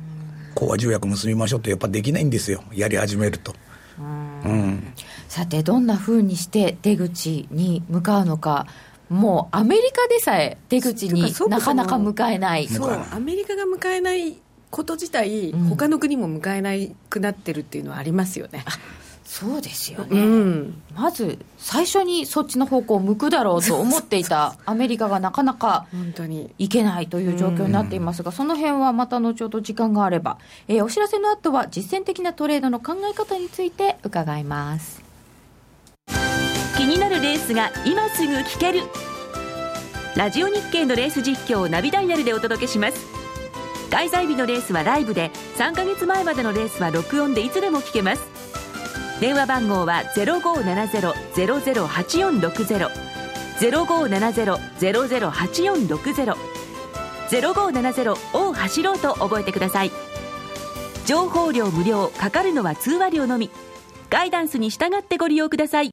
[0.54, 2.62] 講和条約結びましょうってやっぱできないんですよ。
[2.72, 3.54] やり始めると、
[3.98, 4.02] う
[4.48, 4.92] ん、
[5.28, 8.66] さてどんなふうにして出口に向かうのか
[9.08, 12.68] もうアメリカでさえ出口になかなか向かえない。
[12.68, 14.36] そうアメリカが迎えない
[14.70, 18.64] こと自体、うん、他の国も迎えなくなってるっていうのはありますよね。
[19.32, 25.86] そうですよね、うん、まず最初にそっちの方向を向くだろうと思っていたアメリカがなかなか
[26.58, 30.36] いけないという状況になっていますが、その辺はまた後ほど時間があれば、
[30.68, 35.02] えー、お知らせの後は実践的なトレードの考え方について伺います。
[36.76, 38.82] 気になるレースが今すぐ聞ける。
[40.14, 43.22] ラジオ日経のレース実況をナビダイヤルでお届けします。
[43.90, 48.51] 開催日のレースはライブで3か月前までのレースは録音でいつでも聞けます
[49.22, 52.90] 電話番号は0570-008460
[53.60, 56.34] 0570-008460
[57.30, 59.92] 0570を走ろうと覚えてください。
[61.06, 63.48] 情報量無料かかるのは通話料のみ。
[64.10, 65.92] ガイダンスに従ってご利用ください。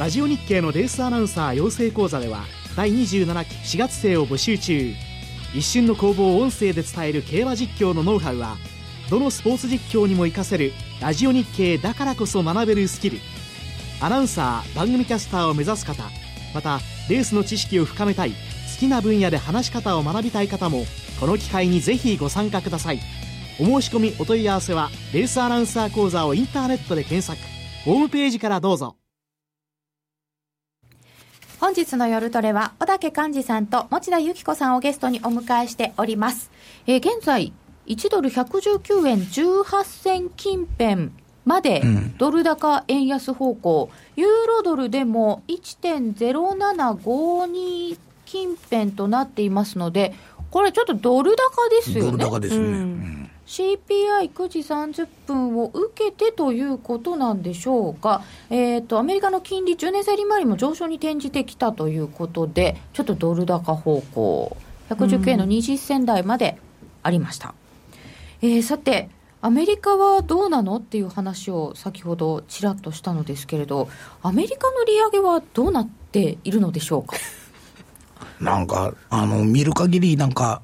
[0.00, 4.94] ラジオ日経のレースアナウンサー養成講座では第27期4月生を募集中。
[5.54, 8.56] 一瞬の攻防を音声で伝える競馬実況のノウハウは
[9.12, 13.18] どのスポーツ実況にも活かせるラジオ日経だからこそ学べるスキル。
[14.00, 16.04] アナウンサー番組キャスターを目指す方
[16.54, 18.36] またレースの知識を深めたい好
[18.80, 20.86] きな分野で話し方を学びたい方も
[21.20, 23.00] この機会にぜひご参加ください。
[23.60, 27.38] お申し込みお問い合わせはレースアナウンサー講座をインターネットで検索。
[27.84, 28.96] ホームページからどうぞ。
[31.60, 36.50] 本日の夜トレは小竹寛治さんと持田由紀子さんをゲストにお迎えしております、
[36.88, 37.52] えー、現在
[37.86, 41.10] 1ドル119円18銭近辺
[41.44, 41.82] まで
[42.18, 50.14] ドル高円安方向、うん、ユーロドルでも1.0752近辺となっていますので、
[50.50, 52.10] これちょっとドル高ですよね。
[52.12, 52.64] ドル高ですね。
[52.64, 64.56] うん CPI9 時30分を受けてということなんでしょうか、えーと、アメリカの金利、10年債利回りも上昇に転じてきたということで、ちょっとドル高方向、
[64.88, 66.56] 119円の20銭台まで
[67.02, 67.48] ありました。
[67.48, 67.54] うん、
[68.42, 69.08] えー、さて、
[69.40, 73.88] アメリカはどうなのっていう話を先ほどちらっとしたのですけれど、
[74.22, 77.16] アメリカの利上げはどうなっているのでしょうか？
[78.40, 80.62] なんか、あの、見る限り、なんか、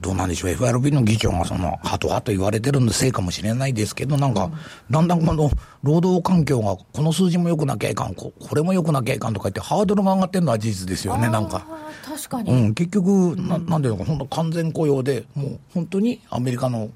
[0.00, 4.50] どうなんでしょう、FRB の議長がその、ハトハト言われてるのせいかもしれないですけど、なんか、
[4.90, 5.50] だんだんこの
[5.82, 11.64] 労働環境が、この数字も良くなきゃいかん、ここれも良くなきゃいかんとか言って、ハードルが上がってるのは事実ですよね、なんか。
[12.04, 12.52] 確かに。
[12.52, 16.90] うん、結局、ななんていうのか、本当完全雇用で、もう本当にアメリカの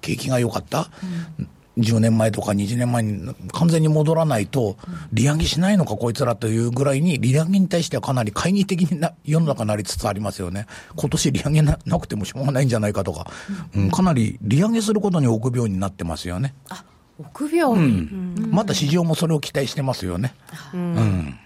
[0.00, 0.90] 景気が良かった。
[1.38, 1.48] うん
[1.80, 4.76] 10年前とか20年前に完全に戻らないと、
[5.12, 10.66] 利上げしないのか、こいつらというぐらいに、利上げに対してはかなり懐疑的にな世の中になりつつありますよね。
[10.96, 13.30] 今年利上げなくてもしょうがないんじゃないかとか、
[13.74, 16.54] うん、かなり利上げすることに臆病になってますよね。
[16.68, 16.84] あ
[17.18, 20.34] 臆病、うん、また市場もそれを期待してますよね。
[20.72, 21.38] うん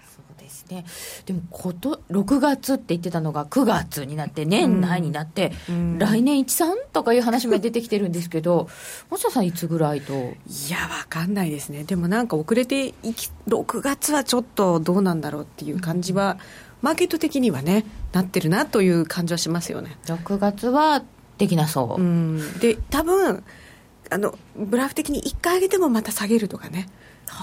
[0.69, 0.85] ね、
[1.25, 8.67] でもこと、6月って言ってたのが9月になって、年内になって、うん、来年1、3とかいう話も出てきてるんですけど、
[9.11, 10.13] 松田さん、いつぐらいと？
[10.13, 10.15] い
[10.69, 16.37] や、わかんないですね、でもなんか遅れていき、6月はちょっとどうなんだろうっていう感じは、
[16.81, 19.97] マーケット的にはね、なってるなという感じはしますよね。
[20.05, 21.03] 6月は
[21.37, 22.01] できなそう。
[22.01, 23.43] うん、で多分
[24.09, 26.87] あのブラフ的に1回上げてもまた下げるとかね。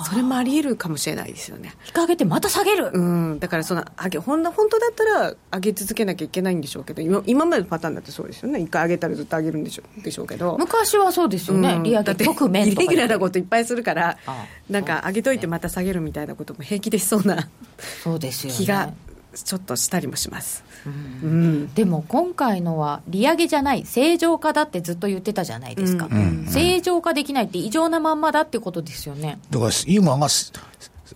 [0.09, 1.75] それもありえるかもしれないですよね。
[1.87, 2.99] 引っ上げてまた下げる、う
[3.35, 8.61] ん、だからその上げ本本当だったら上げ続けなきゃいけないんでしょうけど今今までのパターンだってそうですよね。
[8.61, 10.57] 一回上げたらずっと上げるんでしょでしょうけど。
[10.59, 14.16] 昔はそうですよね、うん、利上げ局面とかイレギュラーなこといっぱいするから
[14.71, 17.49] なんか上げといてまた下げるみたいなことも平気でしそうな
[18.03, 18.92] そうですよ、ね、気が
[19.35, 29.38] ちょっとしたりもします、うん、でも今回のは利上げじゃない正常化だってずっと言ってたじゃないですか、うん、正常化できないって異常なまんまだってことですよね。
[29.51, 30.29] だから今が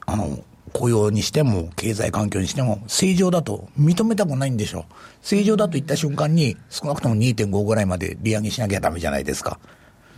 [0.06, 0.38] あの
[0.72, 4.84] 雇用にしても経済環境にしても正常だと認めたくないんでしょう。
[5.22, 9.58] 正常だと言った瞬間に少なくとも2.5ぐらいまで利上げしなきゃだめじゃないですか。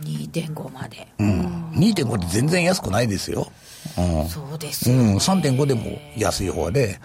[0.03, 3.51] 2.5まで、うん、2.5って全然安くないですよ、
[3.97, 6.99] うん、そうですよ、ね、うん、3.5でも安い方で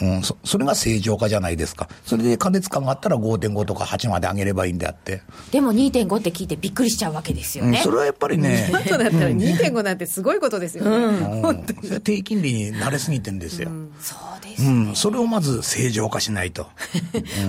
[0.00, 5.22] うん、そそれが正常化じゃないですか、それで過熱感があったら5.5とか8まで上げればいいんであって。
[5.50, 7.78] でも2.5って聞いてびっくりしちゃうわけですよね。
[7.78, 8.70] うん、それはやっぱりね。
[8.72, 10.90] だったら2.5なんてすごいことですよね。
[11.42, 13.70] うん、低金利に慣れすぎてんですよ。
[14.00, 14.96] そうです、ね、うん。
[14.96, 16.68] それをまず正常化しないと。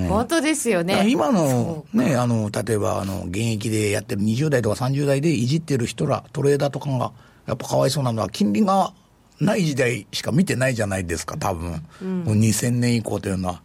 [0.08, 1.06] 本当ですよね。
[1.10, 7.12] 今の、ね、あの、例えば、あの、現役でやってる20代とか30代でいじってる人ら、トレーダーとかが、
[7.48, 8.94] やっぱかわいそうなのは、金利が
[9.39, 11.82] ない時代しか見てないじゃないですか、多分。
[12.02, 13.62] うん、もう2000年以降というのは。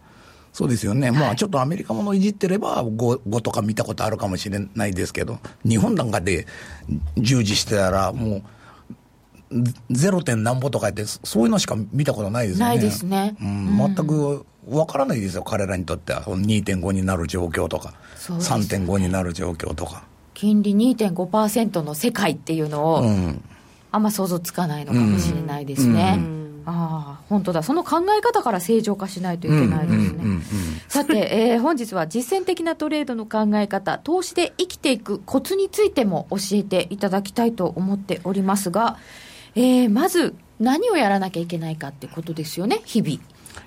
[0.52, 1.10] そうですよね。
[1.10, 6.46] まあちょっとアメリカものいじってれば 5, 5とか見たことあるかもしれないですけど、日本なんかで
[7.18, 8.42] 従事してたらも
[9.50, 12.70] う、ゼロ点なんぼとか言って、そういうのしか見たことないですよね。
[12.70, 13.36] ないですね。
[13.40, 16.22] うん、全くわからないですよ、彼らにとっては。
[16.22, 20.04] 2.5になる状況とか、3.5になる状況とか。
[20.34, 23.42] 金利2.5%の世界っていうのを、うん
[23.94, 26.18] あんま想像つかないのかもしれないですね。
[26.66, 30.40] ああ本当だ、その考え方から正常化しないといけないですね。
[30.88, 38.96] さて、えー、本日は実践的なトレードの考え方、投資で生きていくコツについても教えていただきたいと思っておりますが、
[39.54, 43.18] えー、まず何をやらなきゃいけないかってことですよね、日々。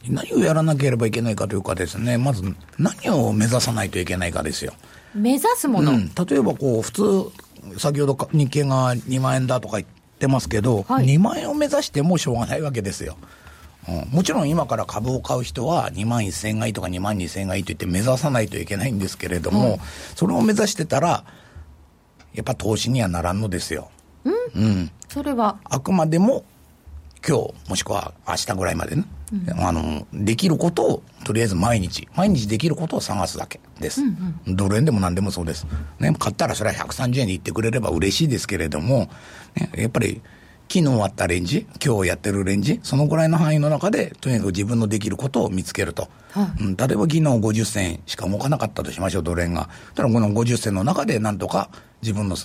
[0.09, 2.43] 何をやらなければいけないかというかですね、まず
[2.77, 4.73] 何を目指さないといけないかですよ。
[5.13, 13.15] 目指すもの、うん、例えばこう、普通、先ほど日経が2万円だとか言って、ってますけど、はい、2万円を目指してもしょうがないわけですよ。
[13.87, 19.77] うん、もちろん今から株を買う人は2万1000円がいいとか2万2000円がいいと言って目指さないといけないんですけれども、うん、
[20.15, 21.23] それを目指してたら、
[22.33, 23.89] やっぱ投資にはならんのですよ。
[24.25, 25.59] うん、うん、それは？
[25.63, 26.43] あくまでも
[27.25, 35.65] 今日もしくは明日ぐらいまでね、うん、あのできることをとりあえず毎日毎日できることを探すだけです、うんうん、ドル円でも何でもそうです、
[35.99, 39.09] ね、買ったらそれは130円で言ってくれれば嬉しいですけれども、
[39.57, 40.21] ね、やっぱり
[40.69, 46.09] 昨日あったレンジ、今日やってるレンジ、そのぐらいの範囲の中で、とにかく自分のできることを見つけると。
[46.31, 49.69] はい、うん、例えば昨日50銭しか動かなかったとしましょう、ドル円が。
[49.95, 51.69] ただこの50銭の中でなんとか
[52.01, 52.35] 自分の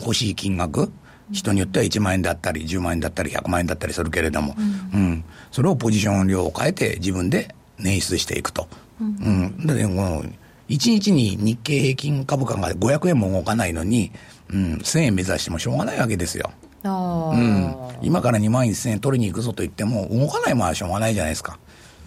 [0.00, 0.92] 欲しい金額、
[1.30, 4.54] 人によっては1万円だったり、10万円だったり、100万円だったりするけれども、
[4.94, 8.68] うん、うん、それをポジション量を変えて自分で捻出していくと。
[9.00, 10.28] うん、うん、でこの1
[10.68, 14.12] 日に日経平均株価が500円も動かないのに、
[14.50, 16.52] うん、1000円目指してもしょうがないわけですよ。
[16.84, 21.58] うん、今から2万1000円取りに行くぞと言っても、動かないものはしょうがないじゃないですか。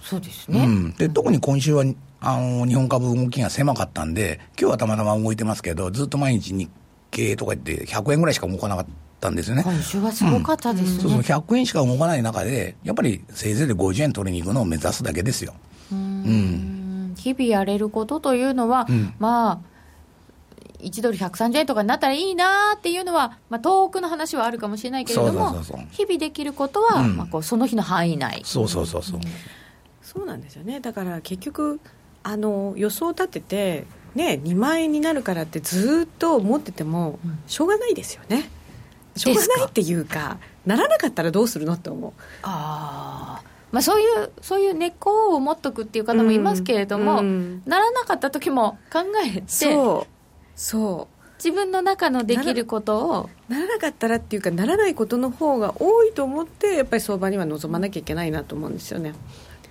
[0.02, 1.84] そうですね、うん、で特に今週は
[2.22, 6.70] あの、日本株動きが狭かったんで、今日はたまたま動いてますけど、ずっと毎日日
[7.12, 8.86] 経とか言って100円ぐらいしか動かなかっ
[9.20, 9.64] たんですよね。
[9.64, 11.02] 今週はすごかったですね。
[11.02, 15.54] そうそう、100円しか動かない中で、やっぱりせいぜいで50円取りに行くのを目指すだけですよ。
[15.92, 19.60] うん日々やれることというのは、うんまあ、
[20.86, 27.18] 1ドル130円とかになったらいいなっていうのは、まあ、遠くの話はあるかもしれないけれども、そうそうそう日々できることは、うん。
[27.18, 28.42] まあ、こうその日の範囲内。
[28.46, 29.20] そうそうそうそう。
[30.02, 30.80] そうなんですよね。
[30.80, 31.80] だから結局
[32.24, 37.40] あの予想を立てて、ね、2万円になるからってずっと思っててもうん。
[37.48, 38.50] しょうがないですよね。
[39.16, 42.14] しょうがないっていうかならなかったらどうするのって思う。
[42.44, 43.56] あー。
[43.72, 47.26] まあ、そういうそういう根っこを持っとくっていう方もいますけれども、うん。
[47.26, 49.76] うんならなかった時も考えて
[50.56, 51.16] そう。
[51.38, 53.30] 自分の中のできることを。
[53.50, 59.14] ならなかったらっていうかならないことの方が多いと思ってやっぱり相場には臨まなきゃいけないなと思うんですよね。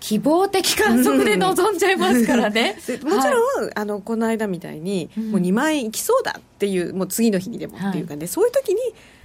[0.01, 2.77] 希望的観測で臨んじゃいますからね。
[2.87, 3.73] でもちろん、はい。
[3.75, 5.31] あのこの間みたいに、うん。
[5.33, 8.81] もう2万円いきそうだっていうもう次の日にでもっていうかね、そういう時に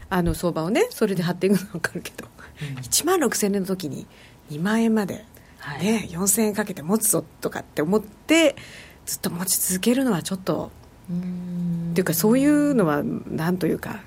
[0.10, 2.26] あの相場をねそれで張っていくのは分かるけど、
[2.82, 4.08] 1万6000円の時に
[4.52, 5.26] 2万円まで、
[5.58, 5.84] はい。
[5.84, 8.56] ね4000円かけて持つぞとかって思って
[9.06, 10.79] ずっと持ち続けるのはちょっとうん
[11.12, 14.02] っていうかそういうのはなんというか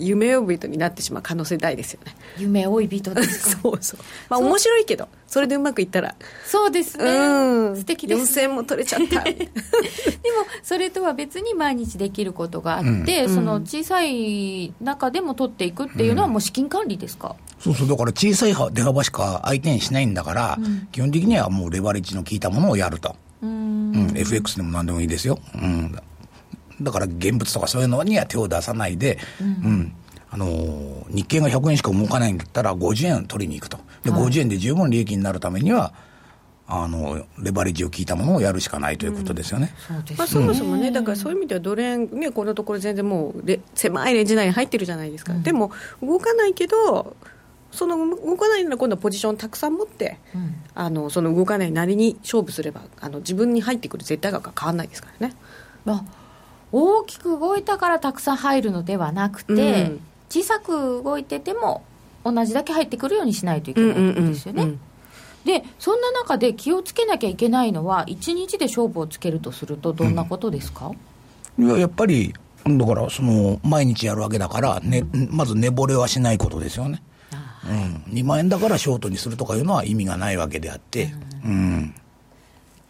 [0.00, 2.14] 夢追い人になってしまう可能性大ですよね。
[2.38, 3.62] 夢追い人ですか？
[3.62, 4.00] そうそう。
[4.28, 6.14] まあ面白いけどそれでうまくいったら。
[6.46, 7.76] そうですね、うん。
[7.76, 9.24] 素敵です4000円も取れちゃった。
[9.26, 9.48] でも
[10.62, 13.34] それとは別に毎日できることがあって、うん。
[13.34, 20.58] その小さい中でも取っていくっていうのはもう資金管理ですか、そうそう、だから小さい出幅しか相手にしないんだから、
[20.92, 23.16] 基本的にはもうレバレッジの効いたものをやると。
[23.42, 23.50] うん。
[24.10, 25.40] うん、FX でも何でもいいですよ。
[25.54, 25.92] うん。
[26.80, 29.92] だから現物とかそういうのには手を出さないで、うん。
[30.30, 33.78] あのー日経が100円しか動かないんだったら50円取りに行くと。
[34.02, 35.92] で、50円で十分利益になるためには、
[36.66, 39.72] あの、レバレッジを効いたものをやるしかないということですよね。
[39.88, 47.16] そうですねまあ、そもそもね、だからそういう意味ではドル円、ね、このところ全然もうレ狭いレンジ内に入ってるじゃないですか、でも動かないけど、
[47.72, 55.34] その動かないなら今度はポジションたくさん持って、うんあのその動かないなりに勝負すればあの自分に入ってくる絶対額は変わらないですからね。
[55.84, 56.04] まあ、
[56.72, 59.56] 大きく動いたからたくさん入るのではなくて、う
[59.94, 60.00] ん。
[60.28, 61.82] 小さく動いてても
[62.24, 64.80] 同じだけ入ってくるようにしないといけないんですよね、うん。
[65.44, 70.92] でそんな中で気をつけなきゃいけないのは1日で勝負をつけるとするとどんなことですか、
[71.58, 77.02] いや、やっぱり、だから、その、毎日やるわけだから、ね、まず寝惚れはしないことですよね。
[77.66, 78.12] うん。
[78.12, 81.12] 2万円だからショートにするとかいうのは意味がないわけであって、
[81.44, 81.94] うん。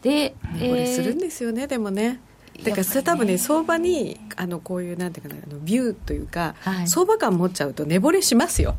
[0.03, 2.21] で、これするんえーですよね、でもね。
[2.64, 6.88] だからそれ多分ね相場にあのこういうなんていうかなあのビューというか、はい。
[6.88, 8.77] 相場感持っちゃうと寝惚れしますよ、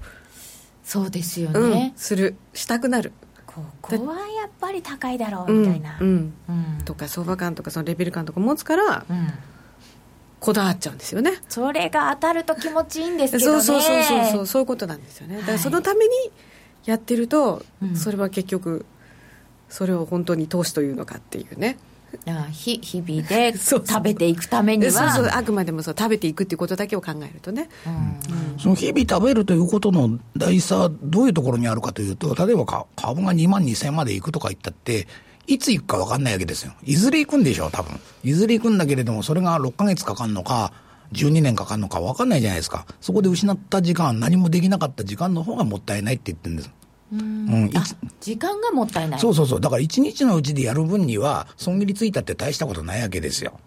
[0.83, 2.35] そうですようんね、する。
[2.53, 3.11] したくなる。
[3.45, 6.33] ここはやっぱり高いだろうみたいな、うんうん。
[6.77, 6.85] うん。
[6.85, 9.27] とか相場感とかそのレベル感とか持つからうん。
[10.39, 11.33] こだわっちゃうんですよね。
[11.49, 13.61] それが当たると気持ちいいんですけどね。
[13.61, 15.37] そうそうそうそうそうそういうことなんですよね。
[15.37, 16.11] だかはいらそのために
[16.85, 17.95] やってると、うん。
[17.97, 18.85] それは結局
[19.67, 21.77] それを本当に投資というのかっていうね
[22.27, 35.07] あ日日々で 食べていくためにはそうそうあくまでもそう食べていくっていうことだけを考えるとね、うんその日々食べるということの大差はどういうところにあるかというと、例えばか株が2万2000円まで行くとか言ったって、
[35.47, 36.73] いつ行くか分かんないわけですよ。
[36.83, 37.99] いずれ行くんでしょう、多分。
[38.23, 40.73] いずれ行くんだけれども、それが6ヶ月かかるのか、
[41.13, 42.85] 12年かかるのか分かんないじゃないですか。
[43.01, 46.71] そこで失った時間、何もできなかった時間の方がもったいないって言ってるんです。
[47.11, 47.69] うん、
[48.19, 49.61] 時間がもったいないそうそうそう。
[49.61, 53.59] だから一日のうちでやる分には、損切りついたって大したことないわけですよ。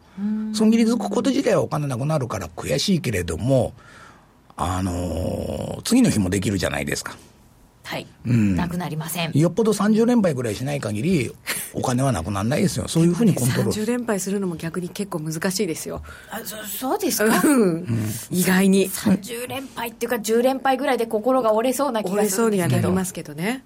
[0.55, 3.73] 損切りつくこと自体はお金なくなるから悔しいけれども、
[4.57, 7.17] あのー次の日もできるじゃないですか。
[7.85, 8.55] はい、ん。
[8.57, 9.33] なくなりません。
[9.35, 11.33] よっぽど30連敗ぐらいしない限り、
[11.75, 12.87] お金はなくならないですよ。
[12.89, 13.87] そういうふうにコントロー30ル。
[13.87, 17.43] 連敗するのも逆に結構難しいですよ、あそそうですか？
[17.47, 17.87] うん。
[18.31, 18.89] 意外に。
[18.89, 22.89] 30連敗っていうか10連敗ぐらいで心が折れそうな気折れがすそうにはるんですけど。
[22.89, 23.65] なりますけどね。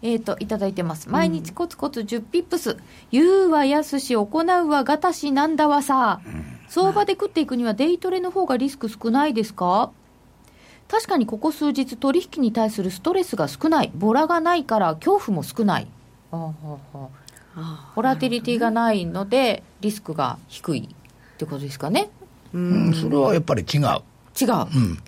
[0.00, 1.08] えー、といただいてます。
[1.10, 2.76] 毎日コツコツ10ピップス、
[3.10, 6.20] 言うはやすし行うはがたしなんだわさ、
[6.68, 9.90] 相場で食っていくにはデイトレの方がリスク少ないですか？
[10.88, 15.86] 確かにここ数日取引に対するストレスが少ないボラがないから恐怖も少ない。
[16.32, 17.94] あーはーはー。
[17.94, 20.88] ボラティリティがないのでリスクが低い
[21.34, 22.10] ってことですかね。
[22.52, 24.02] うん、それはやっぱり違う。
[24.40, 24.98] 違う、うん、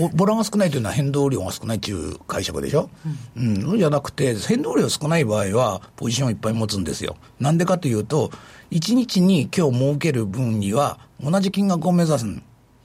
[0.00, 2.90] ボボラが少ないというのは変動量が少ないという解釈でしょ、
[3.36, 3.62] うん。
[3.62, 7.16] そうじゃなくて、変動量少ない場合は、ポジションをいっぱい持つんですよ。
[7.38, 8.32] なんでかというと、
[8.72, 12.26] 1日に今日儲ける分には、同じ金額を目指す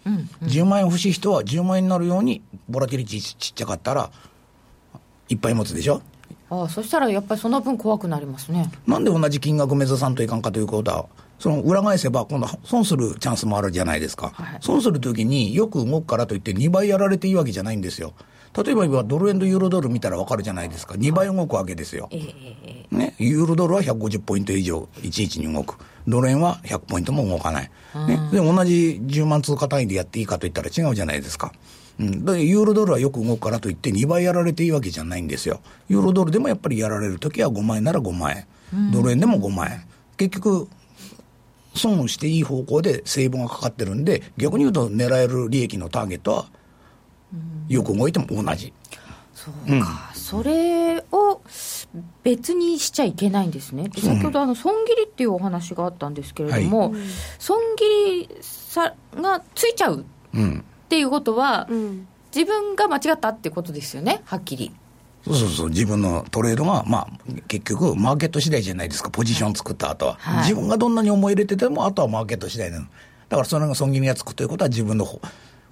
[0.10, 0.18] の。
[0.42, 4.12] うん10万円欲しい人は10万円になるように、ボラティリティちっちゃかったら、
[5.30, 6.02] いっぱい持つでしょ？
[6.50, 11.06] ああそしたらやっぱりその分怖くなりますねなんで同じ金額目指さんといかんかということは、
[11.40, 14.30] その裏返せば、今度損するチャンスもあるじゃないですか。
[14.30, 18.14] はい損するときによく動くからといって2倍やられていいわけじゃないんですよ。
[18.56, 20.96] 例えば今ドル円とユーロドル見たらわかるじゃないですか。
[20.96, 22.10] 2倍動くわけですよ。
[22.90, 25.78] ね、ユーロドルは150ポイント以上、いちいちに動く。
[26.08, 27.72] ドル円は100ポイントも動かない。
[28.08, 31.52] ね、で、同じ10万通貨単位でやっていいかといったら違うじゃないですか。
[32.00, 32.26] うん。
[32.26, 35.60] だからユーロドルはよく動くからといって2倍やられていいわけじゃないんですよ。
[35.90, 38.48] ユーロドルでもやっぱりやられるときは5万円なら5万円。
[38.92, 39.84] ドル円でも5万円。
[40.18, 40.68] 結局、
[41.76, 46.46] 損をしていい方向で成分がかかってるんで、逆に言うと狙える利益のターゲットは、
[47.68, 48.74] よく動いても同じ。
[49.34, 51.27] そうか、それを
[52.24, 56.94] 別にしちゃいけないんですね、先ほどあの損切りっていうお話があったんですけれども、
[57.40, 60.64] 損切りさがついちゃううん。
[60.86, 64.72] っていうことは、うん自分が間違ったってことですよね、はっきり。
[65.26, 67.08] そうそうそう、自分のトレードが、まあ、
[67.48, 70.18] 結局、マーケット次第じゃないですか、ポジション作った後は。
[70.20, 72.86] はい自分がどんなに思い入れてても、あとはマーケット次第なの。
[73.30, 75.08] だから、それが損切りがつくということは、自分の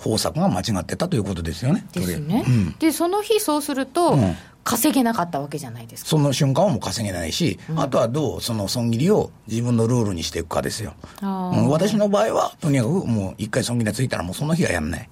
[0.06, 1.86] 方方策が間違ってたということですよね。
[1.92, 4.36] ですね、うんでその日そうすると、うん
[4.68, 6.10] 稼げなかったわけじゃないですか。
[6.10, 10.96] その瞬間はもう稼げないし、あとはどうその損切りを自分のルールにしていくかですよ。
[11.22, 15.10] 私の場合は、とにかくもう一回損切りがついたら、もうその日はやらない。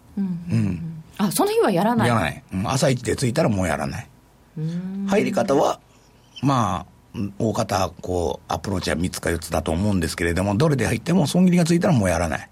[1.19, 2.43] あその日はやらないやらない。
[2.51, 4.09] うん朝一でついたらもうやらない。
[5.05, 5.79] 入り方は、
[6.41, 12.49] まあ、うん大方、こう、アプローチは3つか4つだと思うんですけれども、どれで入っても損切りがついたらもうやらない。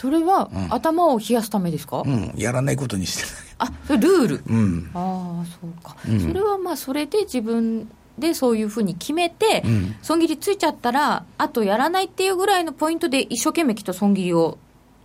[0.00, 3.70] それは、頭を冷やすためですか、うん、やらないことにしてない。
[3.90, 4.90] あルール、うん。
[4.94, 7.86] ああそうか、それはまあそれで自分
[8.18, 9.96] でそういうふうに決めて、ん。
[10.00, 14.56] 損切りついちゃったらあとやらないっていうぐらいのポイントで一生懸命きっと損切りを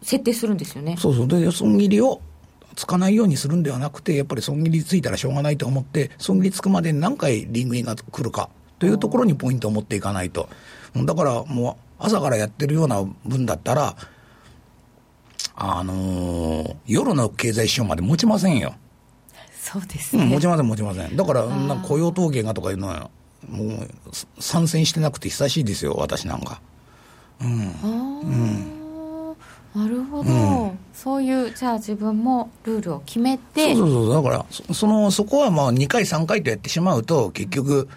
[0.01, 0.95] 設定するんですよね。
[0.97, 1.27] そうそう。
[1.27, 2.21] で、損切りを
[2.77, 8.49] つかないようにするんではなくて、やっぱり損切りついたらしょうがないと思って、損切りつくまでに何回リングインが来るか。
[8.79, 10.47] というところにポイントを持っていかないと。
[10.95, 13.95] だからもう朝からやってるような分だったら、
[15.55, 18.75] あのー夜の経済指標まで持ちませんよ。
[19.59, 21.15] そうですうん、ね、持ちません、持ちません。
[21.15, 23.09] だから、な雇用統計がとかいうのは、
[23.49, 23.87] もう、
[24.39, 26.61] 参戦してなくて久しいですよ、私なんか。
[27.41, 28.85] ああ
[29.77, 37.89] なるほど、そういうじゃあ自分もルールを決めてそうそうそう、だから、そその、そこはまあ2回、3回とやってしまうと、結局、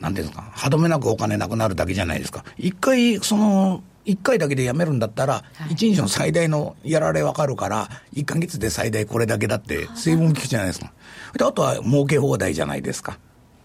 [0.00, 2.44] なんていうんですか、歯止めなくお金なくなるだけじゃないですか。
[2.58, 5.74] 1回、その、1回だけでやめるんだったら、はい。
[5.74, 10.92] 1日の最大のやられ分かるから、1か月で最大これだけだって、成分効くじゃないですか。
[11.36, 13.18] であとは儲け放題じゃないですか。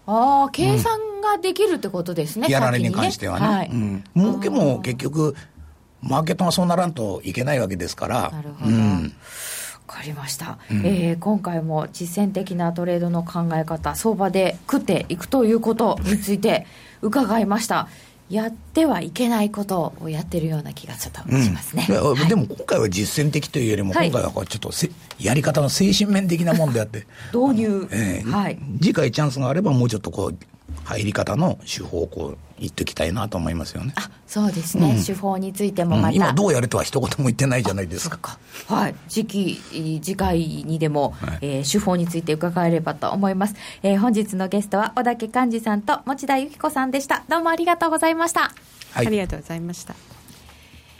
[0.06, 3.46] ああ計算ができるってことですね、やられに先関してはね。
[3.46, 3.70] はい。
[3.70, 5.34] うん、儲けも結局、
[6.00, 8.30] マーケットがそうならんといけないわけですから。
[8.30, 8.70] なるほど。
[8.70, 9.12] うん。
[9.88, 16.66] わかりました、えー今回も実践的なトレードの考え方相場で食っていくということについて
[17.02, 17.86] 伺いました
[18.28, 22.26] やってはいけないことをやってるような気がちょっとしますね、いやはい。
[22.26, 24.08] でも今回は実践的というよりも、はい。
[24.08, 28.30] 今回はこうちょっとせやり方の精神面的なもんであって、導入、ええ。
[28.30, 28.58] はい。
[28.80, 30.36] 次回チャンスがあれば、もうちょっとこう、
[30.84, 33.92] 入り方の手法をこう言っておきたいなと思いますよね。
[33.96, 36.14] あそうですね、手法についてもまた、うん。
[36.14, 38.16] 今どうやれとは一言も言ってないじゃないですか。
[38.18, 38.38] か
[38.68, 38.94] はい。
[39.08, 41.38] 次期次回にでも、はい。
[41.42, 47.24] えー手法について伺えればと思います、えー本日のゲストは小竹寛治さんと持田由紀子さんでした。
[47.28, 48.52] どうもありがとうございました。
[48.92, 49.06] はい。
[49.06, 49.94] ありがとうございました。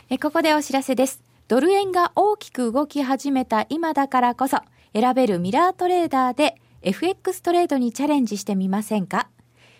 [0.09, 1.21] えここでお知らせです。
[1.47, 4.57] ドル円が大きく動き始めた今だからこそ、
[4.93, 9.27] 選べるミラートレーダーで FX トレードにチャレンジしてみませんか？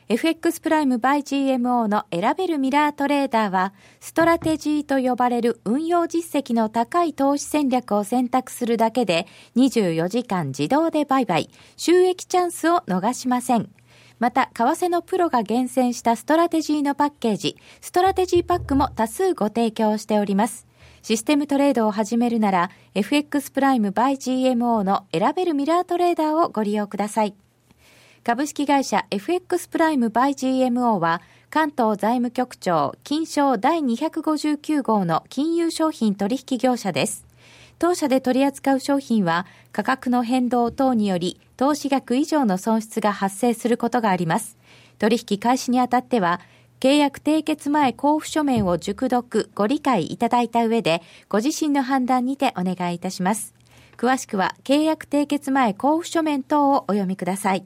[0.10, 9.28] FX プライム by GMO の選べるミラートレーダーは、ストラテジーと呼ばれる運用実績の高い投資戦略を選択するだけで、
[9.58, 13.70] 24時間自動で売買、収益チャンスを逃しません。
[14.18, 20.68] また、為替のプロが厳選したストラテジーのパッケージ、ストラテジーパックも多数ご提供しております。
[21.02, 27.36] システムトレードを始めるなら、FX プライム by GMO の選べるミラートレーダーをご利用ください。
[28.28, 37.26] 株式会社 FX プライム by GMO は関東財務局長金商第259号の金融商品取引業者です。
[37.80, 44.58] 当社で取り扱う商品は価格の変動等により投資額以上の損失が発生することがあります。
[45.00, 46.42] 取引開始にあたっては
[46.82, 53.56] 契約締結前交付書面を熟読ご理解いただいた上でご自身の判断にてお願いいたします。
[53.96, 57.66] 詳しくは契約締結前交付書面等をお読みください。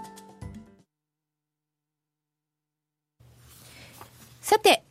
[4.51, 4.83] さて、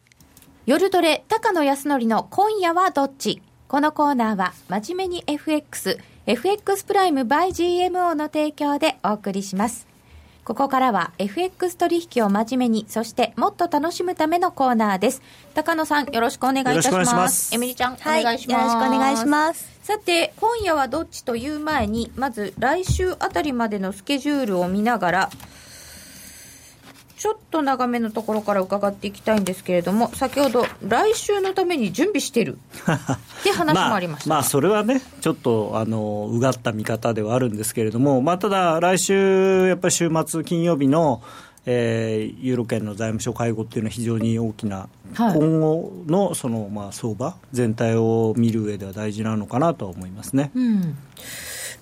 [0.64, 3.42] 夜トレ高野康則の今夜はどっち？
[3.68, 9.86] このコーナーは真面目に FX、FX プライム by GMO の提供でお送りします。
[10.44, 15.20] ここからは FX 取引を真面目に、そしてもっと楽しむためのコーナーです。
[15.52, 16.86] 高野さん、よろしくお願いいたします。
[16.86, 18.60] よろしくお願いしますエミリちゃん、はいお願いします。
[18.60, 19.80] よろしくお願いします。
[19.82, 25.30] さて、今夜はどっちという前に、まず来週あたりまでのスケジュールを見ながら、
[27.20, 34.30] ちょっと長めのところから伺っていきたいんですけれども、先ほど、来週のために準備してる って話もありました。
[34.30, 41.20] まあ、まあ、それはね、ちょっとあのうがった見方ではあるんですけれども、まあ、ただ、来週、やっぱり週末、金曜日の、
[41.66, 50.52] えーユーロ圏の財務省会合っていうのは非常に大きな、はい今後のその、まあ、相場全体を見る上では大事なのかなとは思いますね。
[50.54, 50.96] うん、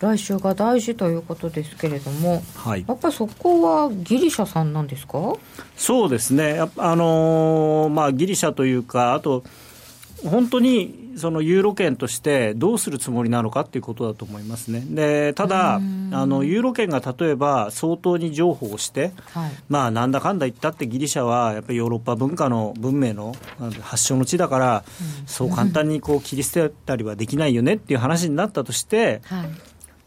[0.00, 2.84] 来週が大事ということですけれども、はい。
[2.86, 5.34] やっぱりそこはギリシャさんなんですか？
[5.76, 9.42] そうですね、やっぱあのーまあ、ギリシャというか、あと、
[10.24, 14.84] 本当にそのユーロ圏としてどうするつもりなのかっていうことだと思いますね。
[14.84, 19.52] でただあの、ユーロ圏が例えば相当に譲歩をして、はい。
[19.68, 23.32] まあ、なんだかんだ言ったってギリシャはやっぱりヨーロッパ文化の文明の
[23.80, 24.84] 発祥の地だから、
[25.26, 29.48] そう簡単にこう切り捨てたりはできないよねっていう話になったとして、はい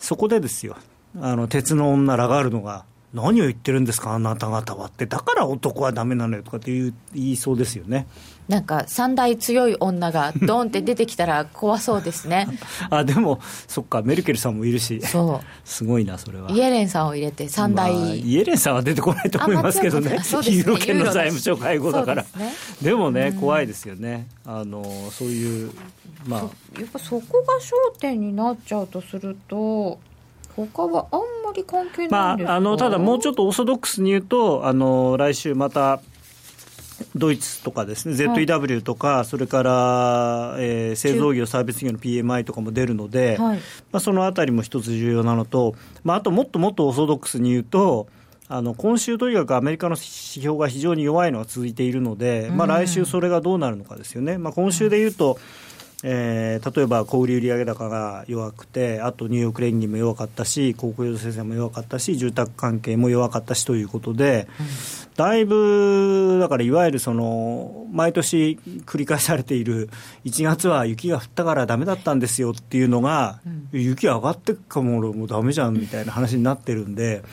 [0.02, 0.76] そこでですよ、
[1.22, 2.84] あの鉄の女ラガールドが、
[3.14, 8.08] 何を言ってるんですか、あなた方はって、だから男はダメなのよとかって言う言いそうですよね。
[8.48, 12.48] なんか三大強い女がドンって出てきたら 怖そうですね。
[12.90, 16.52] あでも、そっか、メルケルさんもいるし、そすごいな、それは。
[16.52, 20.20] うイエレンさんを入れて三大、まあイエレンさんは出てこないと思いますけどね。
[20.24, 20.58] そうですね。
[20.58, 22.54] ユーロ圏の財務省会合だから、ですね。
[22.82, 25.72] でもね、怖いですよね、あのそういう、
[26.26, 26.42] まあ、
[26.80, 30.00] やっぱそこが焦点になっちゃうとすると
[30.56, 36.02] 他はあんまり関係ないんですか、まあ、あのただ、もうちょっとオーソドックスに言うと、あの来週また、
[37.16, 43.58] ドイツとかですね、ZEW とか、それから、えー製造業、サービス業の PMI とかも出るので、はい。
[43.58, 48.08] まあ、そのあたりも一つ重要なのと、まあ、あともっともっとオーソドックスに言うと、
[48.48, 54.38] あの今週とにかくアメリカの指標が非常に弱いのが続いているので、まあ、来週それがどうなるのかですよね。
[54.38, 55.40] まあ、今週で言うと、
[56.04, 64.48] えー例えば小売売上高が弱くて、あとニューヨーク連銀も弱かったし、高校用生産も弱かったし、住宅関係も弱かったしということで、
[65.16, 69.90] だいぶ、だからいわゆるその毎年繰り返されている、
[70.26, 73.40] 1月は雪が降ったからだめだったんですよっていうのが、
[73.72, 77.24] 雪上がってっかも、もうだめじゃんみたいな話になってるんで。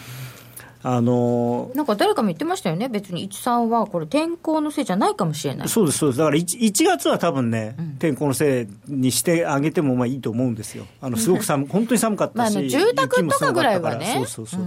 [0.90, 2.88] あのなんか誰かも言ってましたよね。
[2.88, 5.68] 別に13はこれ天候のせいじゃないかもしれない。
[5.68, 14.14] そうです、そうです、だから 1, 1月は多分ね、天候のせいにしてあげてもまあいいと思うんですよ、あの すごく寒本当に寒かったし、まあ住宅とかぐらいはね。
[14.14, 14.60] そうそうそう、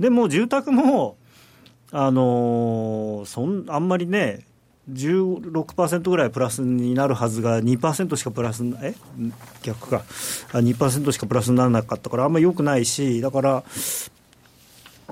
[0.00, 1.18] でも住宅も、
[1.92, 4.46] あのーそんあんまりね、
[4.90, 8.94] 16%ぐらいプラスになるはずが2%しかプラスえ？
[9.62, 10.04] 逆か。
[10.52, 13.64] あ2%しかプラスにならなかったからあんまり良くないしだから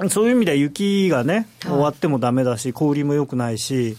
[0.09, 3.97] そういう意味では雪がね、終わってもだめだし、小売りも良くないし、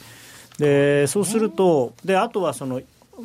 [0.57, 2.81] でそうすると、であとはその、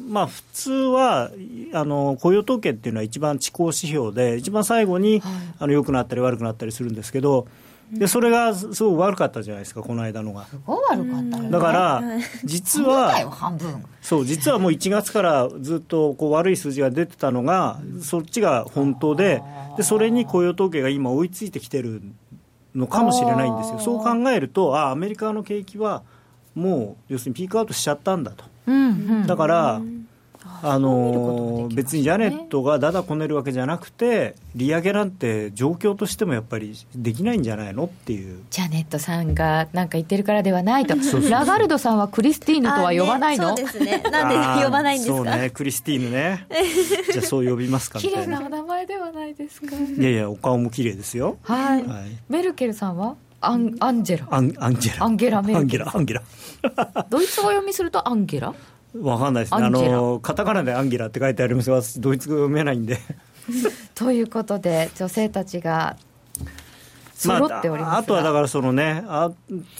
[0.08, 1.30] まあ、普通は
[1.72, 5.22] あの雇用統計っていうのは一番遅行指標で、一番最後に、
[5.58, 7.48] あの良くなったり悪くなったりするんですけど、
[7.92, 10.46] でそれがすごく悪かったじゃないですか、この間のが。
[10.46, 11.50] すごい悪かったよね。
[11.50, 12.02] だから、
[12.44, 13.12] 実は、
[14.00, 19.42] そう実はもう1月からずっとこう悪い数字が出てたのが、そっちが本当で
[19.76, 22.00] で、それに雇用統計が今、追いついてきてる
[22.74, 26.02] のかもしれないんですよ、そう考えると、あアメリカの景気は
[26.54, 28.90] もう、要するにピークアウトしちゃったんだと、うんう
[29.24, 29.26] ん。
[29.26, 29.80] だから、
[30.62, 38.40] あのね別にジャネットがだだこねるわけじゃなくて、利上げなんて状況としてもやっぱりできないんじゃないのっていう。
[38.50, 40.94] ジャネットさんがなんか言ってるからではないと
[41.28, 44.02] ラガルドさんはクリスティーヌとは呼ばないの、あねそうですね。
[44.10, 45.16] なんで呼ばないんですか？
[45.16, 46.46] そうね、クリスティーヌね。
[47.12, 48.40] じゃあそう呼びますかみ綺麗たいな。
[48.40, 51.38] なお名前ではないですかいやいや、お顔も綺麗ですよ。
[51.42, 52.04] はい、はい。
[52.28, 54.26] メルケルさんはアンアンジェラ？
[54.30, 56.32] アンアンジェラアンゲラメルケルアンゲラアン
[56.74, 58.52] ゲラドイツ語読みするとアンゲラ？
[58.98, 59.64] わかんないですね。
[59.64, 62.98] あのカタカナでアンゲラって書いてありますが私ドイツ語読めないんで。
[63.94, 65.96] ということで女性たちが
[67.26, 69.30] ま揃っておりますが、あ、あとはだからそのねあ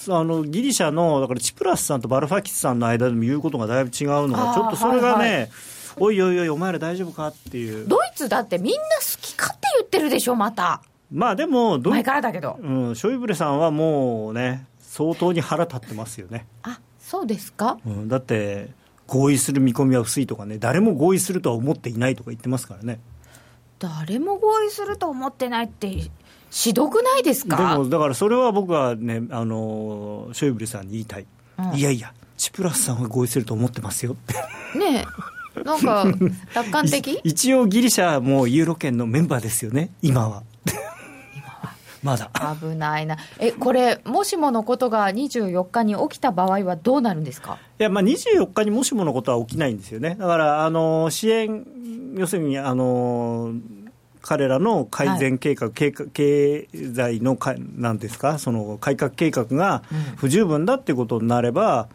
[0.09, 5.51] あのギリシャのだからチプラスさんとバルファキスさんの間でも言うことがだいぶ違うのがちょっとそれがね、はいはい。
[5.99, 7.87] おいおいおいお前ら大丈夫かっていう。
[7.89, 8.83] ドイツだってみんな好
[9.21, 10.83] き勝手言ってるでしょまた。
[11.13, 12.59] まあでもドイ前からだけど。
[12.61, 17.79] うん、ショイブレさんはもうね相当に腹立ってますよね、あそうですか？
[17.87, 18.71] うん、だって
[19.11, 23.01] 合意する見込みは薄いとかね誰も合意するとは思っていないとか言ってますからね。
[23.81, 26.11] 誰も合意すると思ってないって
[26.51, 31.27] しどくないですでかもだからそれは僕はねあのショイブレさんに言いたい、
[31.59, 31.75] うん。
[31.75, 34.35] いやいやチプラスさんは合意すると思ってますよって。
[34.79, 35.05] ね
[35.57, 35.63] え。
[35.65, 36.07] なんか
[36.55, 37.09] 楽観的？
[37.15, 40.45] い一応ギリシャもユーロ圏のメンバーですよね今は
[42.03, 42.31] まだ。
[42.61, 43.17] 危ないな。
[43.39, 47.59] えこれもしものことが24日に起きた場合はどうなるんですか？
[47.79, 51.67] いや、まあ、24日にもしものことは起きないんですよね、だからあの支援、
[52.17, 53.53] 要するにあの
[54.23, 59.83] 彼らの改善計画、経経済のかなんですか、その改革計画が
[60.17, 61.89] 不十分だっていうことになれば、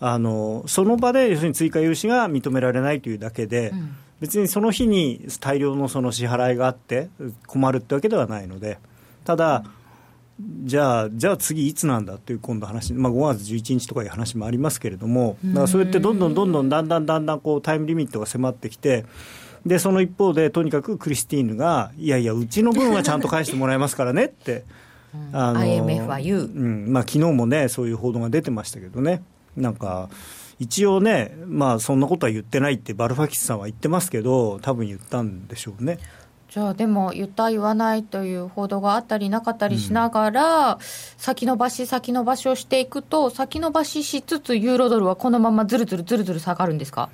[0.00, 3.96] あのその場で要するに追加融資が認められないというだけで、ん。
[4.20, 7.08] 別にその日に大量のその支払いがあって
[7.46, 8.78] 困るってわけではないので、
[9.24, 9.64] ただ、
[10.40, 19.04] じゃあ、じゃあ次いつなんだっていう今度話、まあ、5月11日とかいう話もありますけれども、だからそうやってどんどんどんどんだんだんだんだんこうタイムリミットが迫ってきて、
[19.64, 24.64] でその一方で、とにかくクリスティーヌが、いやいや、うちの分はちゃんと返してもらえますからねって、
[25.32, 26.42] あの IMF は言う。
[26.42, 26.92] うん。
[26.92, 29.22] まあ昨日もね、そういう報道が出てましたけどね、
[29.56, 30.08] なんか、
[30.58, 35.98] 一応ね、まあ、そんなことは言ってないって、バルファキスさんは言ってますけど、多分言ったんでしょうね。
[36.54, 40.78] じゃあでも言った言わないという報道があったりなかったりしながら、
[41.16, 47.10] 先延ばし先延ばしをしていくと先延ばししつつユーロドルはこのままずるずるずるずる下がるんですか？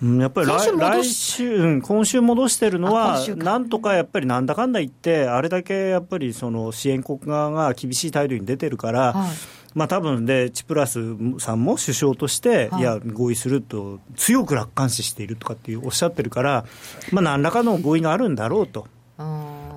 [0.00, 9.30] うん、やっぱり来先週今週戻してるのあはなんとかやっぱりなんだかんだ言って、あれだけやっぱりその支援国側が厳しい態度に出てるから、はい
[9.76, 11.00] まあ多分で、チプラス
[11.38, 16.64] さんも首相として、はいい、や、合意すると、強く楽観視しているとかっていうおっしゃってるから、
[17.12, 18.88] まあ、何らかの合意があるんだろうと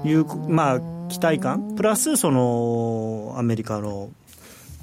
[0.06, 0.80] いう、まあ、
[1.10, 4.10] 期待感、プラスそのアメリカの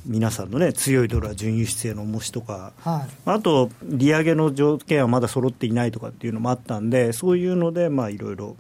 [0.05, 2.75] 皆さんのね、強いドルは準輸出への重しとか。
[2.81, 8.55] はいあと、利上げの条件はまだ揃っていないとかっていうのもあったんで、そういうので、まあ、いろいろ、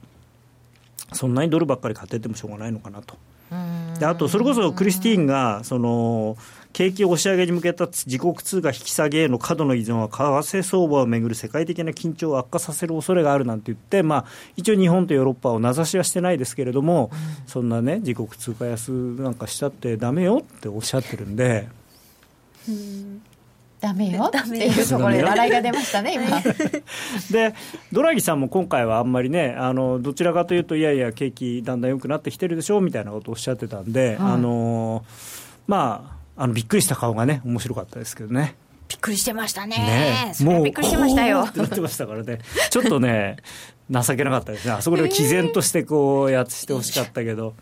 [1.13, 3.19] そんなにドルばっかり買っててもしょうがないのかなと。
[3.99, 6.37] であと、それこそクリスティーンが、その
[6.73, 14.25] 景気押し上げに向けた自国通貨引き下げへの過度の依存は、為替相場をめぐる世界的な緊張を悪化させる恐れがあるなんて言って、まあ、
[14.57, 17.11] 一応、日本とヨーロッパを名指しはしてないですけれども、
[17.47, 21.69] そんなね、自国通貨安なんかしちゃってだめよっておっしゃってるんで。
[23.87, 26.41] ダメよっていうところで笑いが出ましたね今。
[27.31, 27.55] で
[27.93, 35.05] ドラギさんも今回はあんまりねあのどちらかというといやいや景気だんだん良くなってきてるでしょみたいなことをおっしゃってたんで、あの
[35.67, 38.57] まああのびっくりした顔がね面白かったですけどね。
[38.89, 39.77] びっくりしてましたね。
[39.77, 40.33] ね。
[40.35, 41.45] それはびっくりしてましたよ。
[41.49, 42.39] ってなってましたからね。
[42.71, 43.37] ちょっとね
[43.91, 44.73] 情けなかったですね。
[44.73, 47.55] あそこで毅然としてこうやってしてほしかったけど、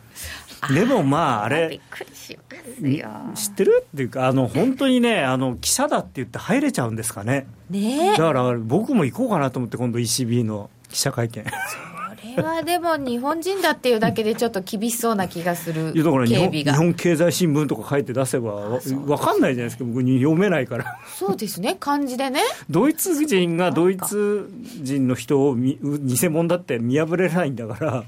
[0.73, 1.81] でもまああびっれ
[2.19, 7.47] 知ってるっていうかあの本当にねあの記者だって言って入れちゃうんですかね。
[7.69, 11.45] ねだから僕も行こうかなと思って今度 ECB の記者会見。
[11.45, 11.51] こ
[12.37, 20.99] れはでも日本人だっていうだけでちょっと厳しそうな気がするだから日本日本経済新聞とか書いて出せばわ分かんないじゃないですか僕に読めないから。
[21.17, 22.41] そうですね漢字でね。
[22.71, 24.51] ドイツ人がドイツ
[24.83, 28.05] 人の人をみ偽物だって見破れないんだから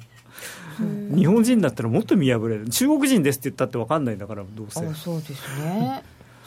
[1.15, 2.69] 日本人だったらもっと見破れる。
[2.69, 4.87] 中国人ですって言ったって分かんないんだからどうせ。
[4.87, 6.03] あそうですね。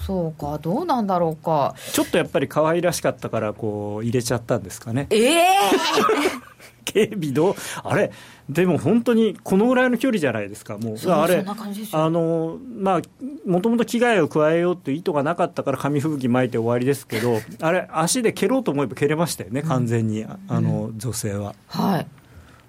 [0.05, 1.75] そうかどうなんだろうか。
[1.91, 5.07] ちょっとやっぱり可愛らしかったからこう入れちゃったんですかね。
[5.09, 5.45] ええ
[6.91, 8.11] 警備どうあれ？
[8.49, 10.77] でも本当にこのぐらいの距離じゃないですか。
[10.77, 11.45] もうそうあれ
[11.91, 13.01] あのまあ
[13.45, 21.53] もともと危害を加えようっていう意図がなかったから紙吹雪巻いて終わりですけど あれ足で蹴ろうと思えば蹴れましたよね完全に、ああの女性は。
[21.67, 22.07] はい。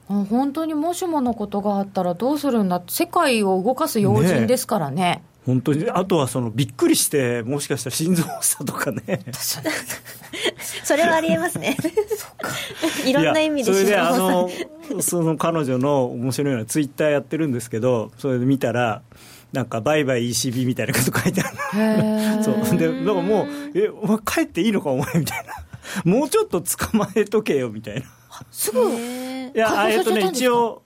[0.09, 2.83] あ本当にもしものことがあったらどうするんだ。
[2.89, 9.20] 世界を動かす要人ですからね本当にあとはそのびっくりしてもしかしたら心臓発作とかね。
[10.84, 11.76] それはありえますね。
[13.07, 14.51] いろんな意味で心臓
[14.95, 19.03] のその彼女の面白いのはツイッターやってるんですけどそれで見たら
[19.53, 22.45] なんかバイバイ ECB みたいなこと書いてある。
[22.45, 22.78] そう。
[22.78, 25.55] でだからもうえお前帰っていいのかお前みたいな。
[26.05, 28.03] もうちょっと捕まえとけよみたいな。
[28.51, 29.59] すぐい。
[29.59, 30.82] やえっとね一応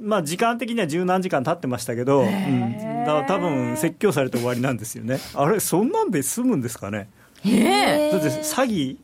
[0.00, 2.72] まあ時間的には十何時間経ってましたけど、うん。
[3.04, 5.18] だから多分説教されて終わりなんですよね。
[5.34, 7.08] あれそんなんで済むんですかね？
[7.44, 8.10] え。
[8.10, 8.96] だって詐欺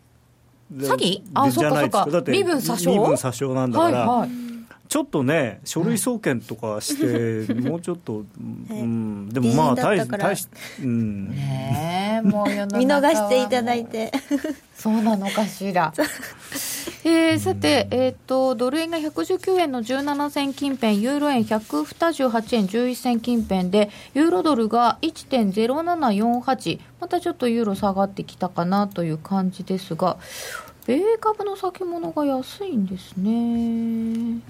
[0.70, 1.22] で詐欺？
[1.34, 2.05] あでじゃないですか。
[2.05, 2.11] そうか。
[2.11, 2.90] そうかだって身分詐称？
[2.90, 4.30] 身分詐称なんだから、はいはい。
[4.88, 10.24] ちょっとね書類送検とかして、 もうちょっと、うん、でもまあ大議員だったから。
[10.30, 10.49] 大し
[10.80, 11.30] うん。
[11.30, 12.78] ねえもう世の中は。
[12.80, 14.12] 見逃していただいて。
[14.76, 15.92] そうなのかしら。
[17.09, 30.16] えー、さて、えー、とドル円が119円の17銭近辺、ユーロ円128円11銭近辺で、ユーロドルが1.0748、またちょっとユーロ下がってきたかなという感じですが、
[30.88, 34.40] 米株の先物が安いんですね、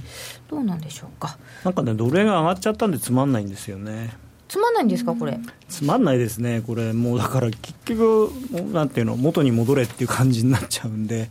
[0.48, 4.16] どうなんでしょうか、なんかねドル円が上がっちゃったんでつまんないんですよね
[4.57, 5.38] つまんないんですか、これ？
[5.68, 6.62] つまんないですね。
[6.66, 8.30] これもうだから結局
[8.72, 11.28] なんていうの元に戻れっていう感じになっちゃうんで、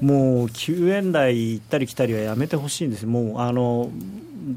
[0.00, 3.08] もう9円台行ったり来たりはやめてほしいんですよ。
[3.08, 3.90] もうあの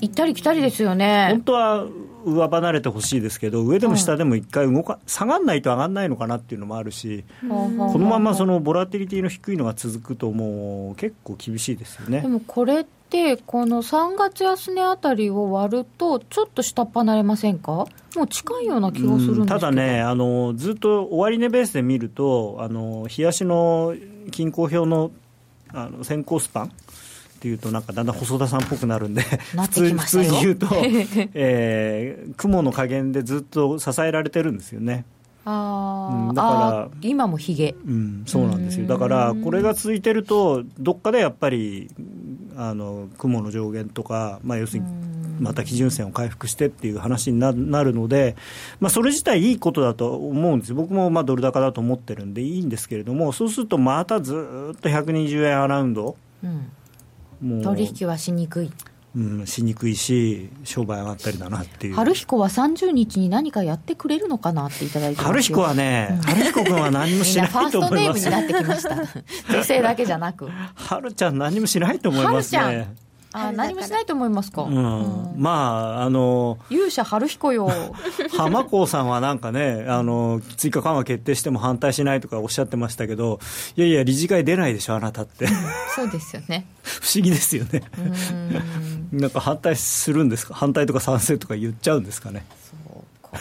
[0.01, 1.29] 行ったり来たりですよね。
[1.31, 1.41] 本。
[1.41, 1.87] 当は
[2.25, 12.21] 上離れてほしいですけど上でも下でも一回動か下がんないと上がんないのかなっていうのもあるしここのままそのボラティリティの低いのが続くともう結構厳しいですよね。
[12.21, 12.89] でもこれって、
[13.45, 17.85] この3月安値あたりを割ると、ちょっと下っ端なれませんか、
[18.15, 23.95] もう近いような気がするんですけど、うんただねあの、ずっと終値ベースで見ると、あの冷やしの
[24.31, 25.11] 均衡表の
[25.73, 26.69] あの先行スパンっ
[27.39, 30.67] ていうと、なんかだんだん細田さんっぽくなるんで、普通普通に言うと、
[31.33, 35.05] えー雲の加減でずっと支えられてるんですよね。
[35.45, 36.89] あー、うんだから。
[37.01, 38.87] 今もひげ、うん、そうなんですよ。
[38.87, 41.89] だからこれが続いてるとどっかでやっぱり
[42.57, 48.35] あの雲の上限とか、まあ、要するにまた基準線を回復してっていう話にななるので、
[48.79, 54.33] まあ、それ自体いいことだと思うんです僕もまあドル高だと思ってるんでいいんですけれどもそうするとまたず
[54.75, 56.15] っと120円アラウンド。
[56.43, 56.71] うん、
[57.41, 57.61] もう。
[57.63, 58.71] 取引はしにくい、
[59.15, 61.95] うん、しにくいし商売上がったりだなっていう。
[61.95, 73.04] 春彦は30日に何かやってくれるのかなっていただいて春彦はね、春彦君は何もしないみんなファースとトネームになってきました、女性だけじゃなく、 春ちゃん何もしないと思いますね。
[73.37, 77.69] あー何もしないと思いますか、うん、まああの勇者春彦よ、
[78.37, 83.39] 浜子さんはなんかねあの追加緩和決定しても反対しないとかおっしゃってましたけど
[83.75, 85.47] いやいや理事会出ないでしょあなたって。
[85.95, 86.65] そうですよね。
[86.83, 87.81] 不思議ですよね。
[89.11, 89.19] うん。
[89.19, 90.53] なんか反対するんですか？
[90.53, 92.45] 反対とか賛成とか言っちゃうんですかね？
[93.33, 93.35] そ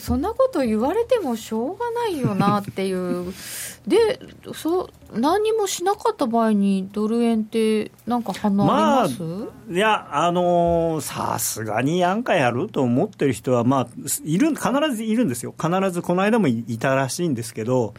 [0.00, 3.32] そんなこと言われてもしょうがないよなっていう。
[3.86, 4.18] で
[4.54, 9.22] そ何もしなかった場合にドル円ってなんか離れます、
[9.70, 13.86] いやあのーさすがになんかやると思ってる人はまあ
[14.24, 15.54] いる必ずいるんですよ。
[15.60, 17.92] 必ずこの間もいいたらしいんですけど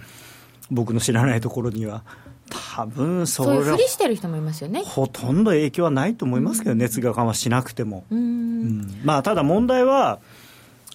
[0.72, 2.04] 僕の知らないところには。
[2.50, 4.84] 多分そそういうれはふりしてる人もいますよね。
[4.86, 8.06] ほとんど影響はないと思いますけど、熱が緩和しなくても。
[8.12, 8.20] うん。
[8.20, 9.02] うん。
[9.04, 10.20] まあ、ただ問題は、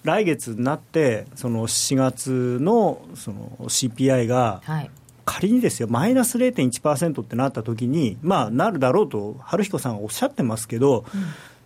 [0.03, 4.91] 来月になって、その4月のその CPI がはい。
[5.27, 11.05] 仮にですよ、マイナス0.1%ってなった時に、まあ、なるだろうと、春彦さんはおっしゃってますけど、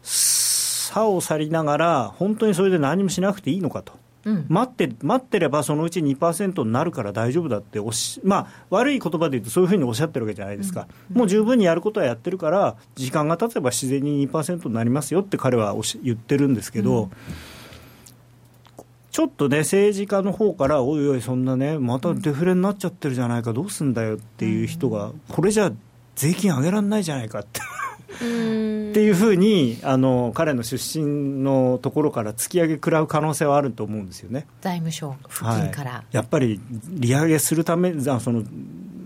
[0.03, 3.95] 差を去りながら、本当にそれで何もしなくていいのかと。
[4.26, 4.47] うん。
[4.49, 17.11] 待って待ってればそのうち2%になるから大丈夫だっておし、まあ、悪い言葉で言うとそういうふうにおっしゃってるわけじゃないですか、もう十分にやることはやってるから時間が経てば自然に2%になりますよって彼はおし言ってるんですけど、
[19.14, 25.70] ちょっとね政治家の方からおいおいそんなねまたデフレになっちゃってるじゃないかどうすんだよっていう人がこれじゃ
[26.16, 27.60] 税金上げられないじゃないかって。
[28.14, 28.24] って
[29.00, 34.46] いうふうにあの彼の出身のところから突き上げ食らう可能性はあると思うんですよね。
[34.60, 38.42] 財務省付近から、はい、やっぱり利上げするためあその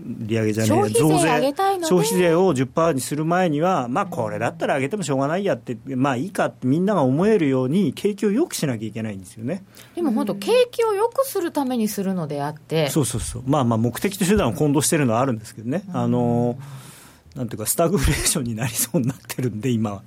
[0.09, 9.63] 利上げじゃねえ消費税上げたいのね消費税を10%にする前には、まあ、これだったら上げてもしょうがないやって、まあいいかってみんなが思えるように、景気を良くしなきゃいけないんですよね。
[9.95, 12.89] でも本当景気を良くするためにするのであって。
[12.89, 16.57] そうそうそう、まあまあ、目的と手段を混同してるのはあるんですけどね、あの
[17.35, 20.03] なんていうか、スタグフレーションになりそうになってるんで、今は。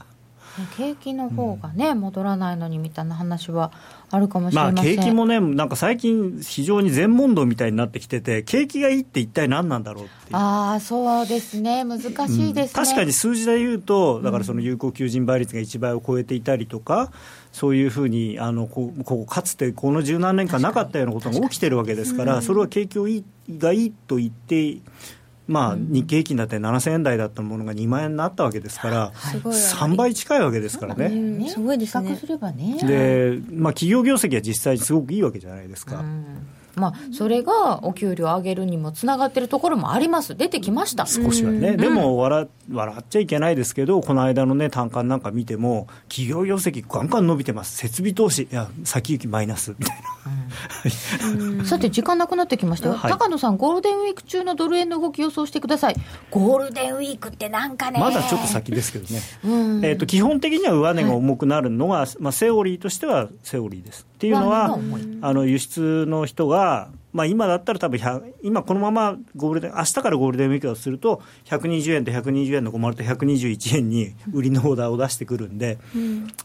[0.77, 3.73] 景気の方がね、戻らないのにみたいな話は
[4.11, 10.37] あるかもしれまあ、ません、景気もね、なんか最近、非常に全問答みたいになってきてて、景気がいいって一体何なんだろうっていう。
[10.37, 11.85] ああそうですね。
[11.85, 12.69] 難しいですね、うん。
[12.69, 17.11] 確かに数字で言うと、だからその有効求人倍率が1倍を超えていたりとか、
[17.53, 23.25] そういうふうにあのこうこうかつてこの十何年間なかったようなことが起きてるわけですから、それは景気をいい
[23.59, 24.79] がいいと言って、
[25.53, 31.07] まあ、日経平均だって7000円台だったものが2万円になったわけですから、すごい3倍近いわけですからね。
[31.07, 32.09] うんすごいですね。
[32.09, 32.79] 比較すればね。
[32.83, 36.01] で、まあ、企業業績は実際にすごくいいわけじゃないですか。
[36.01, 40.37] うんまあ、それがお給料上げるにもつながってるところもあります。
[40.37, 41.07] 出てきました。
[41.07, 49.75] 少しはね、でも笑笑っちゃいけないですけど、この間のね、単価なんか見ても、企業業績、ガンガン伸びてます、設備投資、いや、先行きマイナス。
[49.79, 49.97] みたい
[51.59, 51.65] な。
[51.65, 53.11] さて時間なくなってきましたよ、はい。
[53.11, 55.97] 高野さんゴールデンウィーク中のドル円の動き予想してください。
[56.31, 58.01] ゴールデンウィークってなんかね。
[58.01, 59.49] まだちょっと先ですけどね、う
[59.81, 59.85] ん。
[59.85, 64.07] えー、と基本的には上値が重くなるのが、まあ、セオリーとしてはセオリーです。
[64.23, 64.79] っていうのは
[65.21, 75.79] あの輸出の人が、まあ、今だったら多分100今このままゴールデン明日からゴールデンウィークだとすると、120円と120円の困ると121円に売りのオーダーを出してくるんで、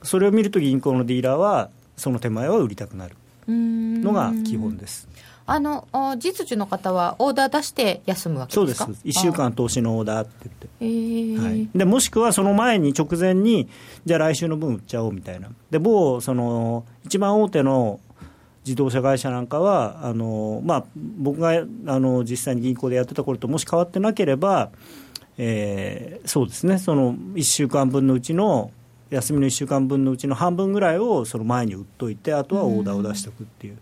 [0.02, 3.16] それを見ると銀行のディーラーは、その手前は売りたくなる
[3.48, 5.08] のが基本です。
[5.50, 8.86] あのあ実需の方はオーダー出して休むわけそうです。
[8.86, 10.68] ですか1週間投資のオーダーって言って。
[10.82, 11.42] えー。
[11.42, 13.70] はい、でもしくはその前に直前に
[14.06, 15.48] じゃあ来週の分売っちゃおうみたいな。
[15.72, 18.02] で某その一番大手の
[18.66, 24.72] 自動車会社なんかはあの、まあ、僕があの実際に銀行でやってた頃ともし変わってなければ、
[25.38, 26.78] えーそうですね。
[26.78, 28.72] その1週間分のうちの
[29.12, 33.78] 休みの1週間分のうちの半分ぐらいをその前に売っといてあとはオーダーを出しておくっていう。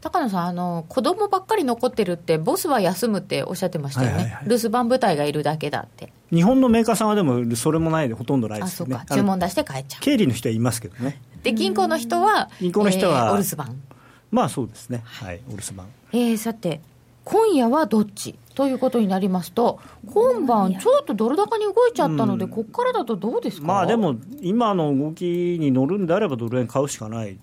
[0.00, 4.48] 高野さんあの子供ばっかり残ってるってボスは休むっておっしゃってましたよね、はいはいはい。
[4.48, 6.12] 留守番部隊がいるだけだって。
[6.32, 9.14] 日本のメーカーさんはでもそれもないでほとんどないあですよねそうか。
[9.14, 10.00] 注文出して帰っちゃう。
[10.02, 11.20] 経理の人はいますけどね。
[11.42, 13.82] で銀行の人は銀行の人はえーお留守番。
[14.30, 15.02] まあそうですね。
[15.04, 15.40] はい。
[15.48, 15.86] お留守番。
[16.12, 16.80] えー、さて
[17.24, 18.34] 今夜はどっち？
[18.54, 23.66] ということになりますと今晩ちょっとドル高に動いちゃったので、ここからだとどうですか？
[23.66, 25.24] まあでも、今の動き
[25.58, 27.38] に乗るんであれば、ドル円買うしかない、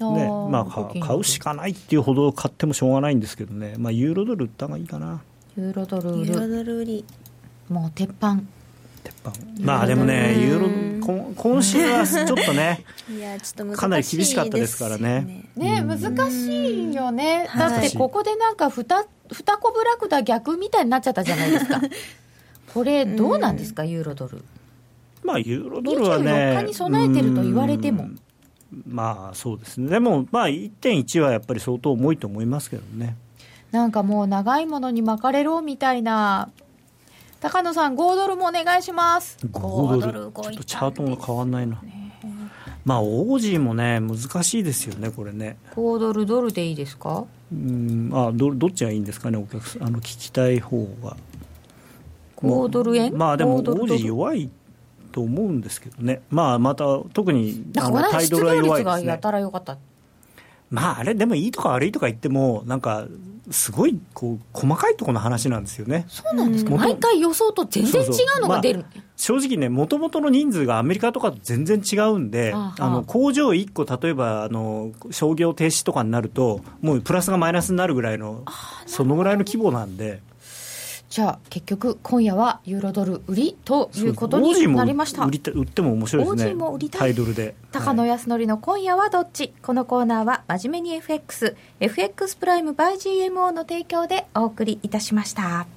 [0.00, 5.22] ねまあ、買うしかないっていうほど買ってもしょうがないんですけどね、まあ、ユーロドル売った方がいいかな、
[5.56, 6.10] ユーロドル。
[6.10, 7.04] 売ユーロるドル売り。
[7.68, 8.40] もう鉄板。
[9.04, 9.32] 鉄板。
[9.60, 15.44] まあでもね、ユーロこ今週はちょっとね、いやちょっとかなり厳しかったですからね。
[15.54, 15.98] ね難
[16.30, 17.70] しいよね、はい。
[17.70, 21.80] だってここでなんかふた二コブラクダ逆みたいになっちゃったじゃないですか。
[22.74, 24.42] これどうなんですか、ユーロドル。
[25.22, 28.04] まあ、ユーロドルはね、24日に備えてると言われても。
[28.04, 28.18] うん
[28.86, 33.16] まあそうですね、でも、まあ、1.1はやっぱり相当重いと思いますけどね。
[33.72, 36.50] なんかもう長いものに巻かれろみたいな。
[37.40, 39.36] 高野さん5ドルもお願いします。
[39.44, 41.82] 5ドル、ちょっとチャートが変わんないな。
[42.84, 45.58] まあ、オージーもね、難しいですよね、これね。
[45.74, 47.24] 5ドルドルでいいですか？
[47.52, 51.16] うんあどどっちがいいんですかね、お客さん、あの聞きたい方が。
[52.36, 53.16] 5ドル円？
[53.16, 53.94] まあでも、オ5ドルドル？
[53.94, 54.50] ージー弱い
[55.14, 59.20] と思うんですけどね、まあまた、特になんかこのタイドルは業弱いですね。
[60.70, 63.06] まあ、あれ、でもいいとか悪いとか言っても、なんか、
[63.50, 66.06] すごいこう細かいところの話なんですよね。
[66.08, 66.72] そうなんですか？
[66.72, 68.06] うん毎回予想と全然違
[68.38, 68.80] うのが出る。
[68.80, 78.42] まあ正直ね、もともとの人数がアメリカとかと全然違うんで、あの工場1個、例えばあの商業停止とかになると、もうプラスがマイナスになるぐらいの、
[78.86, 80.22] そのぐらいの規模なんで、
[81.14, 85.24] じゃあ結局今夜はユーロドル売りということになりました。
[85.24, 87.00] 売りた売っても面白いですね、オージーも売りたい。
[87.02, 87.54] タイドルで。
[87.70, 89.54] 高野康則の今夜はどっち？
[89.62, 95.68] このコーナーは真面目に FX FX プライム by GMO の提供でお送りいたしました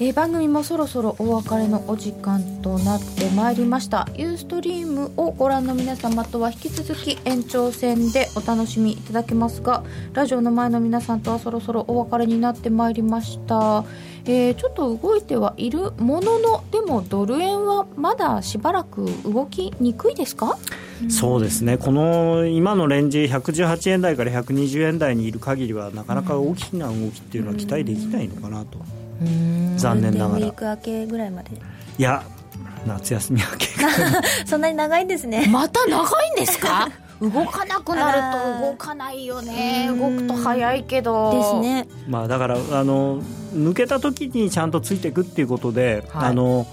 [0.00, 4.08] えー番組もそろそろお別れのお時間となってまいりました。
[4.14, 9.82] ユーストリームをご覧の皆様とは引き続き延長戦でお楽しみいただけますが
[10.12, 13.84] ラジオの前の皆さんとはそろそろお別れになってまいりました、
[14.24, 20.56] えーちょっと動いてはいるもののでもドル円はまだしばらく動きにくいですか？
[21.08, 28.78] そうですね、この今のレンジ、118円台から120円台にいる限りは、なかなか大きな動きっていうのは期待できないのかなと、
[29.76, 30.46] 残念ながら。
[30.46, 31.50] ウィーク明けぐらいまで。
[31.98, 32.22] や、
[32.86, 33.66] 夏休み明け。
[34.46, 35.46] そんなに長いんですね。
[35.50, 36.88] また長いんですか？
[37.20, 39.88] 動かなくなると動かないよね。
[39.88, 41.32] 動くと早いけど。
[41.32, 41.88] ですね。
[42.08, 43.20] まあだからあの
[43.52, 46.28] 抜けた時にちゃんとついていくっていうことで、はい。
[46.28, 46.66] あの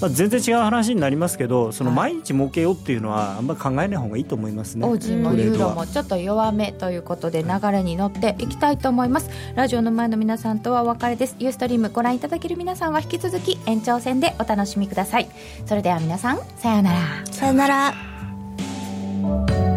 [0.00, 4.86] まあ、全然違う話になりますけどそのはい毎日儲けようっていうのはあんまり考えない方がいいと思いますね。
[4.86, 9.28] オージーもユーロもちょっと弱めということで流れに乗っていきたいと思います。
[9.54, 11.36] ラジオの前の皆さんとはお別れです。
[11.38, 15.28] ユーストリームご覧いただける皆さんは引き続き延長戦でお楽しみください。
[15.66, 16.98] それでは皆さんさようなら。
[17.30, 19.67] さよなら